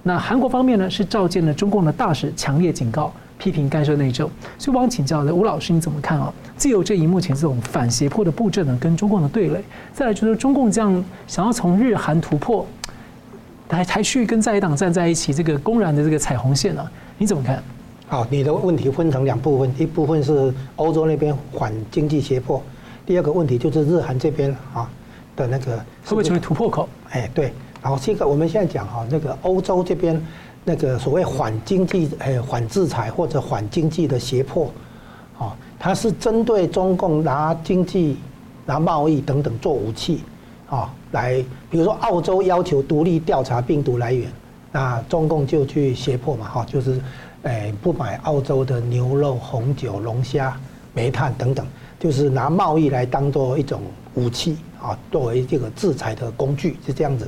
[0.04, 4.28] 那韩国方面呢是召见了中共的大使，强烈警告，批评干涉内政。
[4.58, 6.34] 所以我想请教的吴老师，你怎么看啊？
[6.58, 12.66] 自由阵营目前这种反胁迫的布阵呢，跟中共的对垒，再来就是中共这样想要从日韩突破，
[13.70, 16.84] 还还去跟在野党站在一起，这个公然的这个踩红线呢、
[17.20, 17.62] 你怎么看？
[18.12, 22.62] 好，你的问题分成两部分，一部分是欧洲那边反经济胁迫，
[23.06, 24.92] 第二个问题就是日韩这边啊
[25.34, 26.90] 的那个会不会成为突破口？
[27.12, 27.54] 哎，对。
[27.82, 30.22] 然后这个我们现在讲哈，那个欧洲这边
[30.66, 34.70] 那个所谓反经济、哎反制裁或者反经济的胁迫，
[35.40, 38.18] 啊，它是针对中共拿经济、
[38.66, 40.22] 拿贸易等等做武器
[40.70, 44.30] 啊，来比如说澳洲要求独立调查病毒来源，
[44.70, 47.00] 那中共就去胁迫嘛，哈，就是。
[47.44, 50.56] 哎，不买澳洲的牛肉、红酒、龙虾、
[50.94, 51.66] 煤炭等等，
[52.00, 53.82] 就是拿贸易来当做一种
[54.14, 57.28] 武器啊，作为这个制裁的工具是这样子。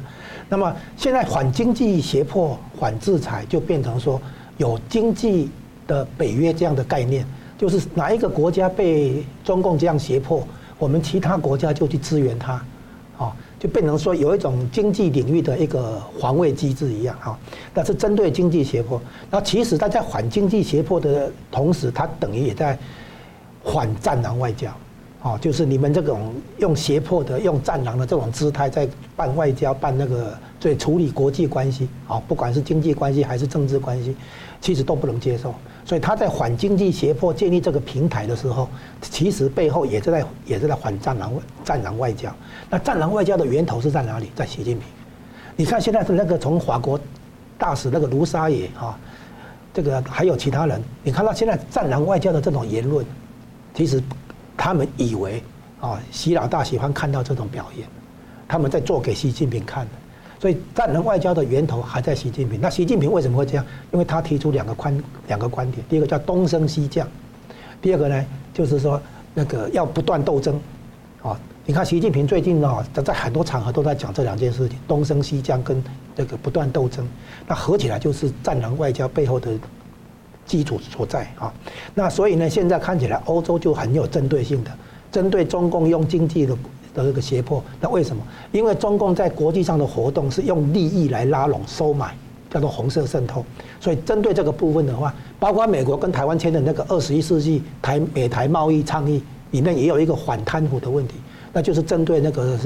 [0.49, 4.22] 那么现在反经济胁迫、反制裁就变成说
[4.57, 5.49] 有经济
[5.88, 7.26] 的北约这样的概念，
[7.57, 10.45] 就是哪一个国家被中共这样胁迫，
[10.78, 12.64] 我们其他国家就去支援他，
[13.64, 17.39] 就变成说有一种经济领域的一个防卫机制一样哈，
[17.74, 19.01] 那是针对经济胁迫。
[19.32, 22.78] 那其实他在反经济胁迫的同时，他等于也在
[23.64, 24.70] 反战狼外交，
[25.22, 28.86] 啊，就是你们这种用胁迫的、用战狼的这种姿态在
[29.16, 34.14] 办外交、办那个在处理国际关系，啊，不管是经济关系还是政治关系，
[34.59, 35.55] 其实都不能接受。
[35.86, 38.69] 所以他在反经济胁迫建立这个平台的时候，
[39.01, 42.34] 其实背后也是在也是在反战狼战狼外交。
[42.69, 44.31] 那战狼外交的源头是在哪里？
[44.34, 44.88] 在习近平。
[45.55, 46.99] 你看现在是那个从法国
[47.57, 48.97] 大使那个卢沙野啊，
[49.73, 53.05] 这个还有其他人，你看到现在战狼外交的这种言论，
[53.73, 54.01] 其实
[54.55, 55.43] 他们以为
[55.81, 57.86] 啊，习老大喜欢看到这种表演，
[58.47, 59.91] 他们在做给习近平看的。
[60.43, 62.59] 所以战狼外交的源头还在习近平。
[62.59, 63.65] 那习近平为什么会这样？
[63.93, 67.07] 因为他提出两个观两个观点，第一个叫东升西降，
[67.81, 69.01] 第二个呢就是说
[69.33, 70.59] 那个要不断斗争。
[71.21, 75.81] 啊，你看习近平最近啊，在在很多场合都在讲这两件事情：东升西降跟
[76.13, 77.07] 这个不断斗争。
[77.47, 79.49] 那合起来就是战狼外交背后的
[80.45, 81.53] 基础所在啊。
[81.95, 84.71] 那所以呢，现在看起来欧洲就很有针对性的，
[85.09, 86.53] 针对中共用经济的。
[86.93, 88.21] 的一个胁迫，那为什么？
[88.51, 92.15] 因为中共在国际上的活动是用利益来拉拢、收买，
[92.49, 93.43] 叫做红色渗透。
[93.79, 101.15] 所以针对这个部分的话，包括美国跟台湾签的那个二十一世纪台美台贸易倡议里面也有一个反贪腐的问题，
[101.51, 102.57] 那就是针对那个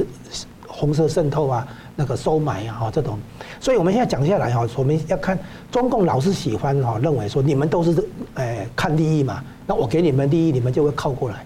[0.68, 1.66] 红色渗透啊、
[1.96, 3.18] 那个收买啊这种。
[3.62, 5.40] 所以我们现在讲下来哈，我们要看
[5.72, 7.96] 中共老是喜欢哈认为说你们都是
[8.36, 11.46] 诶看利益嘛，那我给你们利益，你们就会靠过来。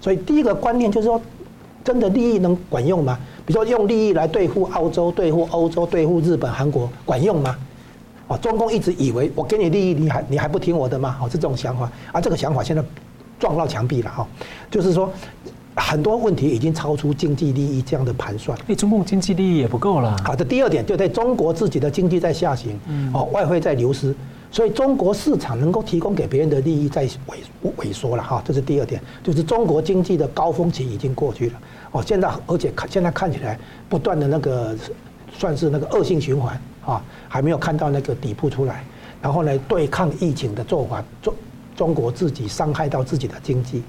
[0.00, 1.20] 所以第一个观念就是说。
[1.86, 3.16] 真的利益能管用吗？
[3.46, 7.56] 比如说用利益来对付澳洲、对付欧洲、对付日本、韩国，管用吗？
[8.26, 11.16] 哦，中共一直以为我给你利益，你还你还不听我的吗？
[11.22, 11.88] 哦，是这种想法。
[12.10, 12.82] 而这个想法现在
[13.38, 14.26] 撞到墙壁了哈，
[14.68, 15.08] 就是说
[15.76, 18.58] 很多问题已经超出经济利益这样的盘算。
[18.66, 20.16] 哎，中共经济利益也不够了。
[20.24, 22.76] 好的，第二点就在中国自己的经济在下行，
[23.14, 24.12] 哦，外汇在流失。
[24.50, 27.36] 所以中国市场能够提供给别人的利益在萎
[27.76, 31.60] 萎缩了哈，这是第二点，就是中国经济的高峰期已经过去了
[31.92, 33.58] 哦，现在而且看现在看起来
[33.88, 34.76] 不断的那个
[35.32, 38.84] 算是那个恶性循环啊，还没有看到那个底部出来，
[39.22, 41.34] 然后呢，对抗疫情的做法中
[41.74, 43.82] 中国自己伤害到自己的经济，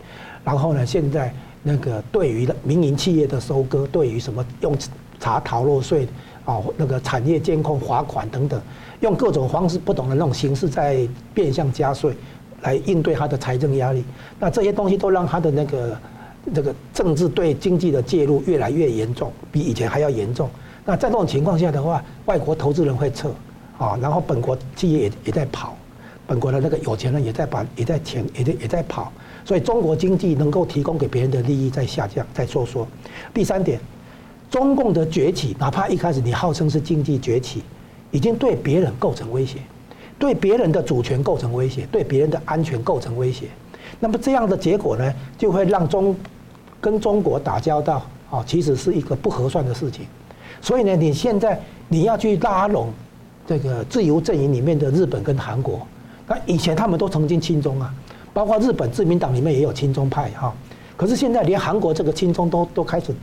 [0.44, 1.34] 然后呢，现在
[1.64, 4.78] 那个对于民营企业的收割，对于什么用
[5.20, 6.08] 查逃漏税
[6.46, 8.62] 啊，那个产业监控罚款等等。
[9.02, 12.16] 用各种方式、不同的那种形式在变相加税，
[12.64, 14.04] 来应对他的财政压力。
[14.40, 15.96] 那这些东西都让他的那个
[16.54, 20.50] 这个政治对经济的介入越来越严重，比以前还要严重。
[20.86, 23.30] 那在这种情况下的话，外国投资人会撤
[23.78, 25.76] 啊，然后本国企业也也在跑，
[26.26, 29.12] 本国的那个有钱人也在把也在钱也在也在跑，
[29.46, 32.88] 所以中国经济能够提供给别人的利益在下降，在收缩。
[33.34, 33.80] 第三点，
[34.50, 37.64] 中共的崛起，哪怕一开始你号称是经济崛起。
[38.10, 39.58] 已经对别人构成威胁，
[40.18, 43.48] 对别人的主权构成威胁，对别人的安全构成威胁。
[44.00, 46.16] 那么这样的结果呢，就会让中
[46.80, 50.06] 跟中国打交道啊，其实是一个不合算的事情。
[50.62, 52.90] 所以呢，你现在你要去拉拢
[53.46, 55.86] 这个自由阵营里面的日本跟韩国，
[56.28, 57.94] 那以前他们都曾经亲中啊，
[58.34, 60.54] 包括日本自民党里面也有亲中派哈。
[60.96, 63.14] 可是现在连韩国这个亲中都都开始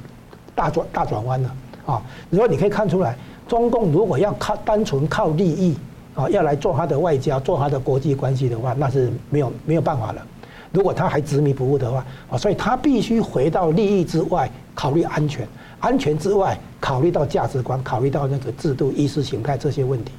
[0.55, 1.55] 大转大转弯了
[1.87, 2.03] 啊。
[2.31, 3.17] 然后你可以看出来。
[3.47, 5.77] 中共如果要靠单纯靠利益
[6.15, 10.27] 啊，要来做他的外交、做他的国际关系的话，那是没有没有办法了。
[10.75, 15.47] 如果他还执迷不悟的话啊，所以他必须回到利益之外考虑安全，
[15.79, 20.11] 安全之外考虑到价值观，考虑到那个制度、意识形态这些问题。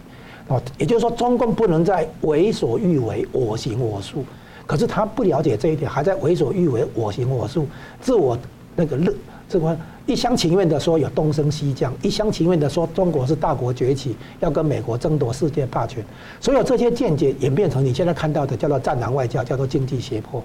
[0.47, 4.23] 啊，也就是说，中共不能再为所欲为、我行我素。
[4.65, 7.67] 可是他不了解这一点，还在为所欲为、我行我素，
[7.99, 8.37] 自我
[8.75, 9.13] 那个乐
[9.49, 9.77] 这个。
[10.07, 16.05] 一厢情愿的说有东升西降，一厢情愿的说中国是大国崛起，要跟美国争夺世界霸权，
[16.39, 20.43] 所有这些见解演变成你现在看到的叫做战狼外交，叫做经济胁迫，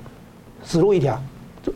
[0.65, 1.23] 死路一条。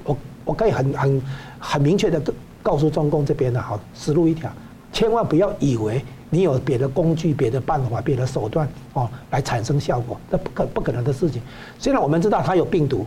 [0.03, 0.17] 我
[0.47, 1.23] 我可以很很
[1.59, 2.19] 很明确的
[2.63, 4.51] 告诉中共这边的好，死路一条，
[4.91, 11.43] 千万不要以为你有别的工具、别的办法、别的手段哦来产生效果，那不可不可能的事情。
[11.79, 13.05] 虽然我们知道它有病毒，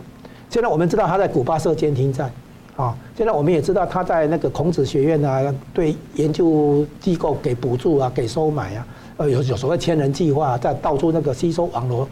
[0.48, 2.30] 虽然我们知道它在古巴设监听站。
[2.78, 12.08] 啊，现在我们也知道他在那个孔子学院啊，对研究机构给补助啊，给收买啊，呃，有有所谓千人计划，在到处那个吸收网络，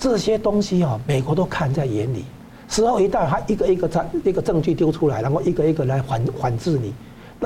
[0.00, 2.24] 这些东西啊，美国都看在眼里。
[2.68, 6.92] 时候一到，他一个一个在一个证据丢出来，然后一个一个来反反制你，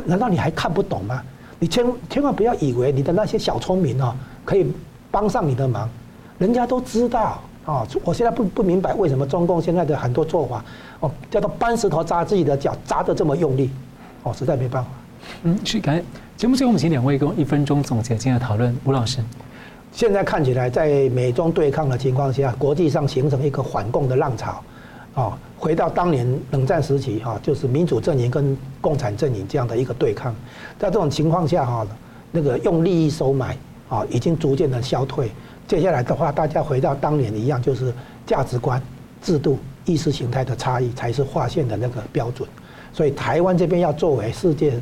[0.06, 1.22] 难道你还看不懂吗？
[1.58, 4.66] 你千千万不要以为你的那些小聪明啊，可以
[5.10, 5.86] 帮上你的忙，
[6.38, 7.38] 人家都知道。
[7.66, 10.64] 啊，我现在不不明白为什么中共现在的很多做法，
[11.00, 13.70] 哦，叫做搬石头砸自己的脚，砸得这么用力，
[14.22, 14.90] 哦，实在没办法。
[15.42, 16.00] 嗯，是感
[16.36, 18.74] 节目最后我们请两位用一分钟总结今天的讨论。
[18.84, 19.18] 吴老师，
[19.90, 24.62] 现在看起来在美中对抗的情况下，国际上形成一个反共的浪潮，
[25.14, 30.32] 啊，回到当年冷战时期哈，就是民主阵营跟共产阵营这样的一个对抗，
[30.78, 31.84] 在这种情况下哈，
[32.30, 33.56] 那个用利益收买
[33.88, 35.32] 啊，已经逐渐的消退。
[35.66, 37.92] 接下来的话，大家回到当年一样，就是
[38.24, 38.80] 价值观、
[39.20, 42.48] 制度、意识形态的差异才是划线的那个标准。
[42.92, 44.78] 所以台湾这边要作为世界，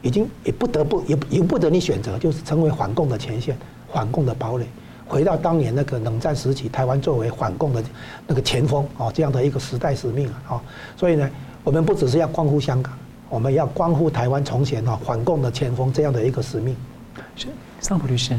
[0.00, 3.56] 已经也不得不也由不得你选择，就是成为反共的前线、
[3.92, 4.66] 反共的堡垒。
[5.06, 7.82] 回到当年那个冷战时期，台湾作为反共的
[8.26, 10.62] 那个前锋啊，这样的一个时代使命啊。
[10.96, 11.28] 所以呢，
[11.64, 12.92] 我们不只是要关乎香港，
[13.28, 16.76] 我们要关乎台湾从前啊反共的前锋这样的一个使命。
[17.34, 17.48] 是
[17.80, 18.38] 桑普律师，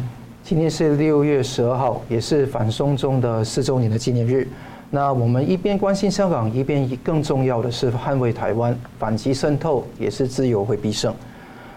[0.50, 4.48] 今天是六月十二号，也是反送中的四周年的纪念日。
[4.90, 11.14] 那我们一边关心香港，一边更重要的是捍卫台湾，反击渗透，也是自由会必胜。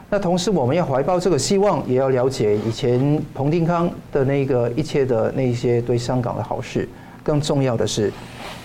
[0.08, 6.88] 那同时，我们要怀抱这个希望，也要了解以前彭定康的那个一切的那些对香港的好事。
[7.22, 8.10] 更重要的是，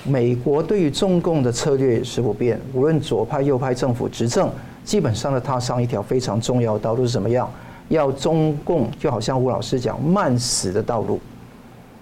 [0.05, 4.49] 美国对于中共的策略是不变，无论左派右派政府执政，
[4.85, 7.51] 基本上的踏上一条非常重要的道路是什么样？
[7.89, 11.19] 要中共就好像吴老师讲慢死的道路。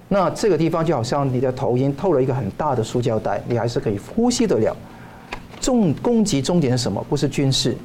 [0.08, 4.76] 那这个地方就好像你的头已经透了一个很大的塑胶袋，你还是可以呼吸得了。
[5.60, 7.04] 重攻击重点是什么？
[7.10, 7.76] 不是军事。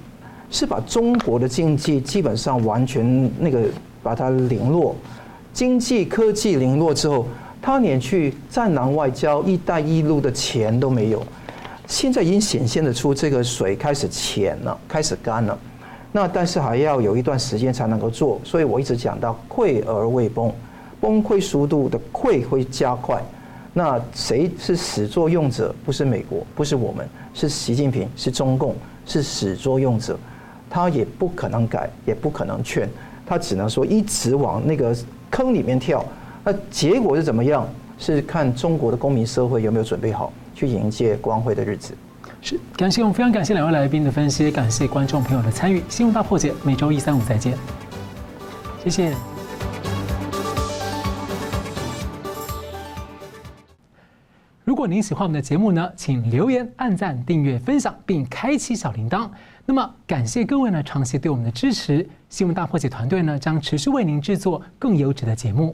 [0.53, 3.63] 是把中国的经济基本上完全那个
[4.03, 4.97] 把它零落，
[5.53, 7.25] 经济科技零落之后，
[7.63, 11.25] 他连去战狼外交、一带一路的钱都没有。
[11.87, 15.57] 现在已经显现得出这个水开始浅了，开始干了。
[16.13, 20.53] 那但是还要有一段时间才能够做，所以我一直讲到溃而未崩，
[21.01, 23.23] 崩溃速度的溃会加快。
[23.73, 25.75] 那谁是始作俑者？
[25.85, 28.75] 不是美国，不是我们，是习近平，是中共，
[29.07, 30.19] 是始作俑者。
[30.69, 32.89] 他也不可能改，也不可能劝，
[33.27, 34.97] 他只能说一直往那个
[35.31, 36.05] 坑里面跳。
[36.43, 37.69] 那结果是怎么样？
[37.99, 41.93] 是看中国的公民社会有没有准备好去迎接光辉的日子。
[42.43, 45.83] 是，感谢我们非常感谢两位来宾的分析，感谢观众朋友的参与。
[45.89, 47.57] 新闻大破解每周一、三、五再见，
[48.83, 49.15] 谢谢。
[54.65, 59.29] 如果您喜欢我们的节目呢，请留言、按赞、订阅、分享，并开启小铃铛。
[59.67, 62.09] 那么，感谢各位呢长期对我们的支持。
[62.31, 65.69] 新闻大破解团队呢将持续为您制作更优质的节目。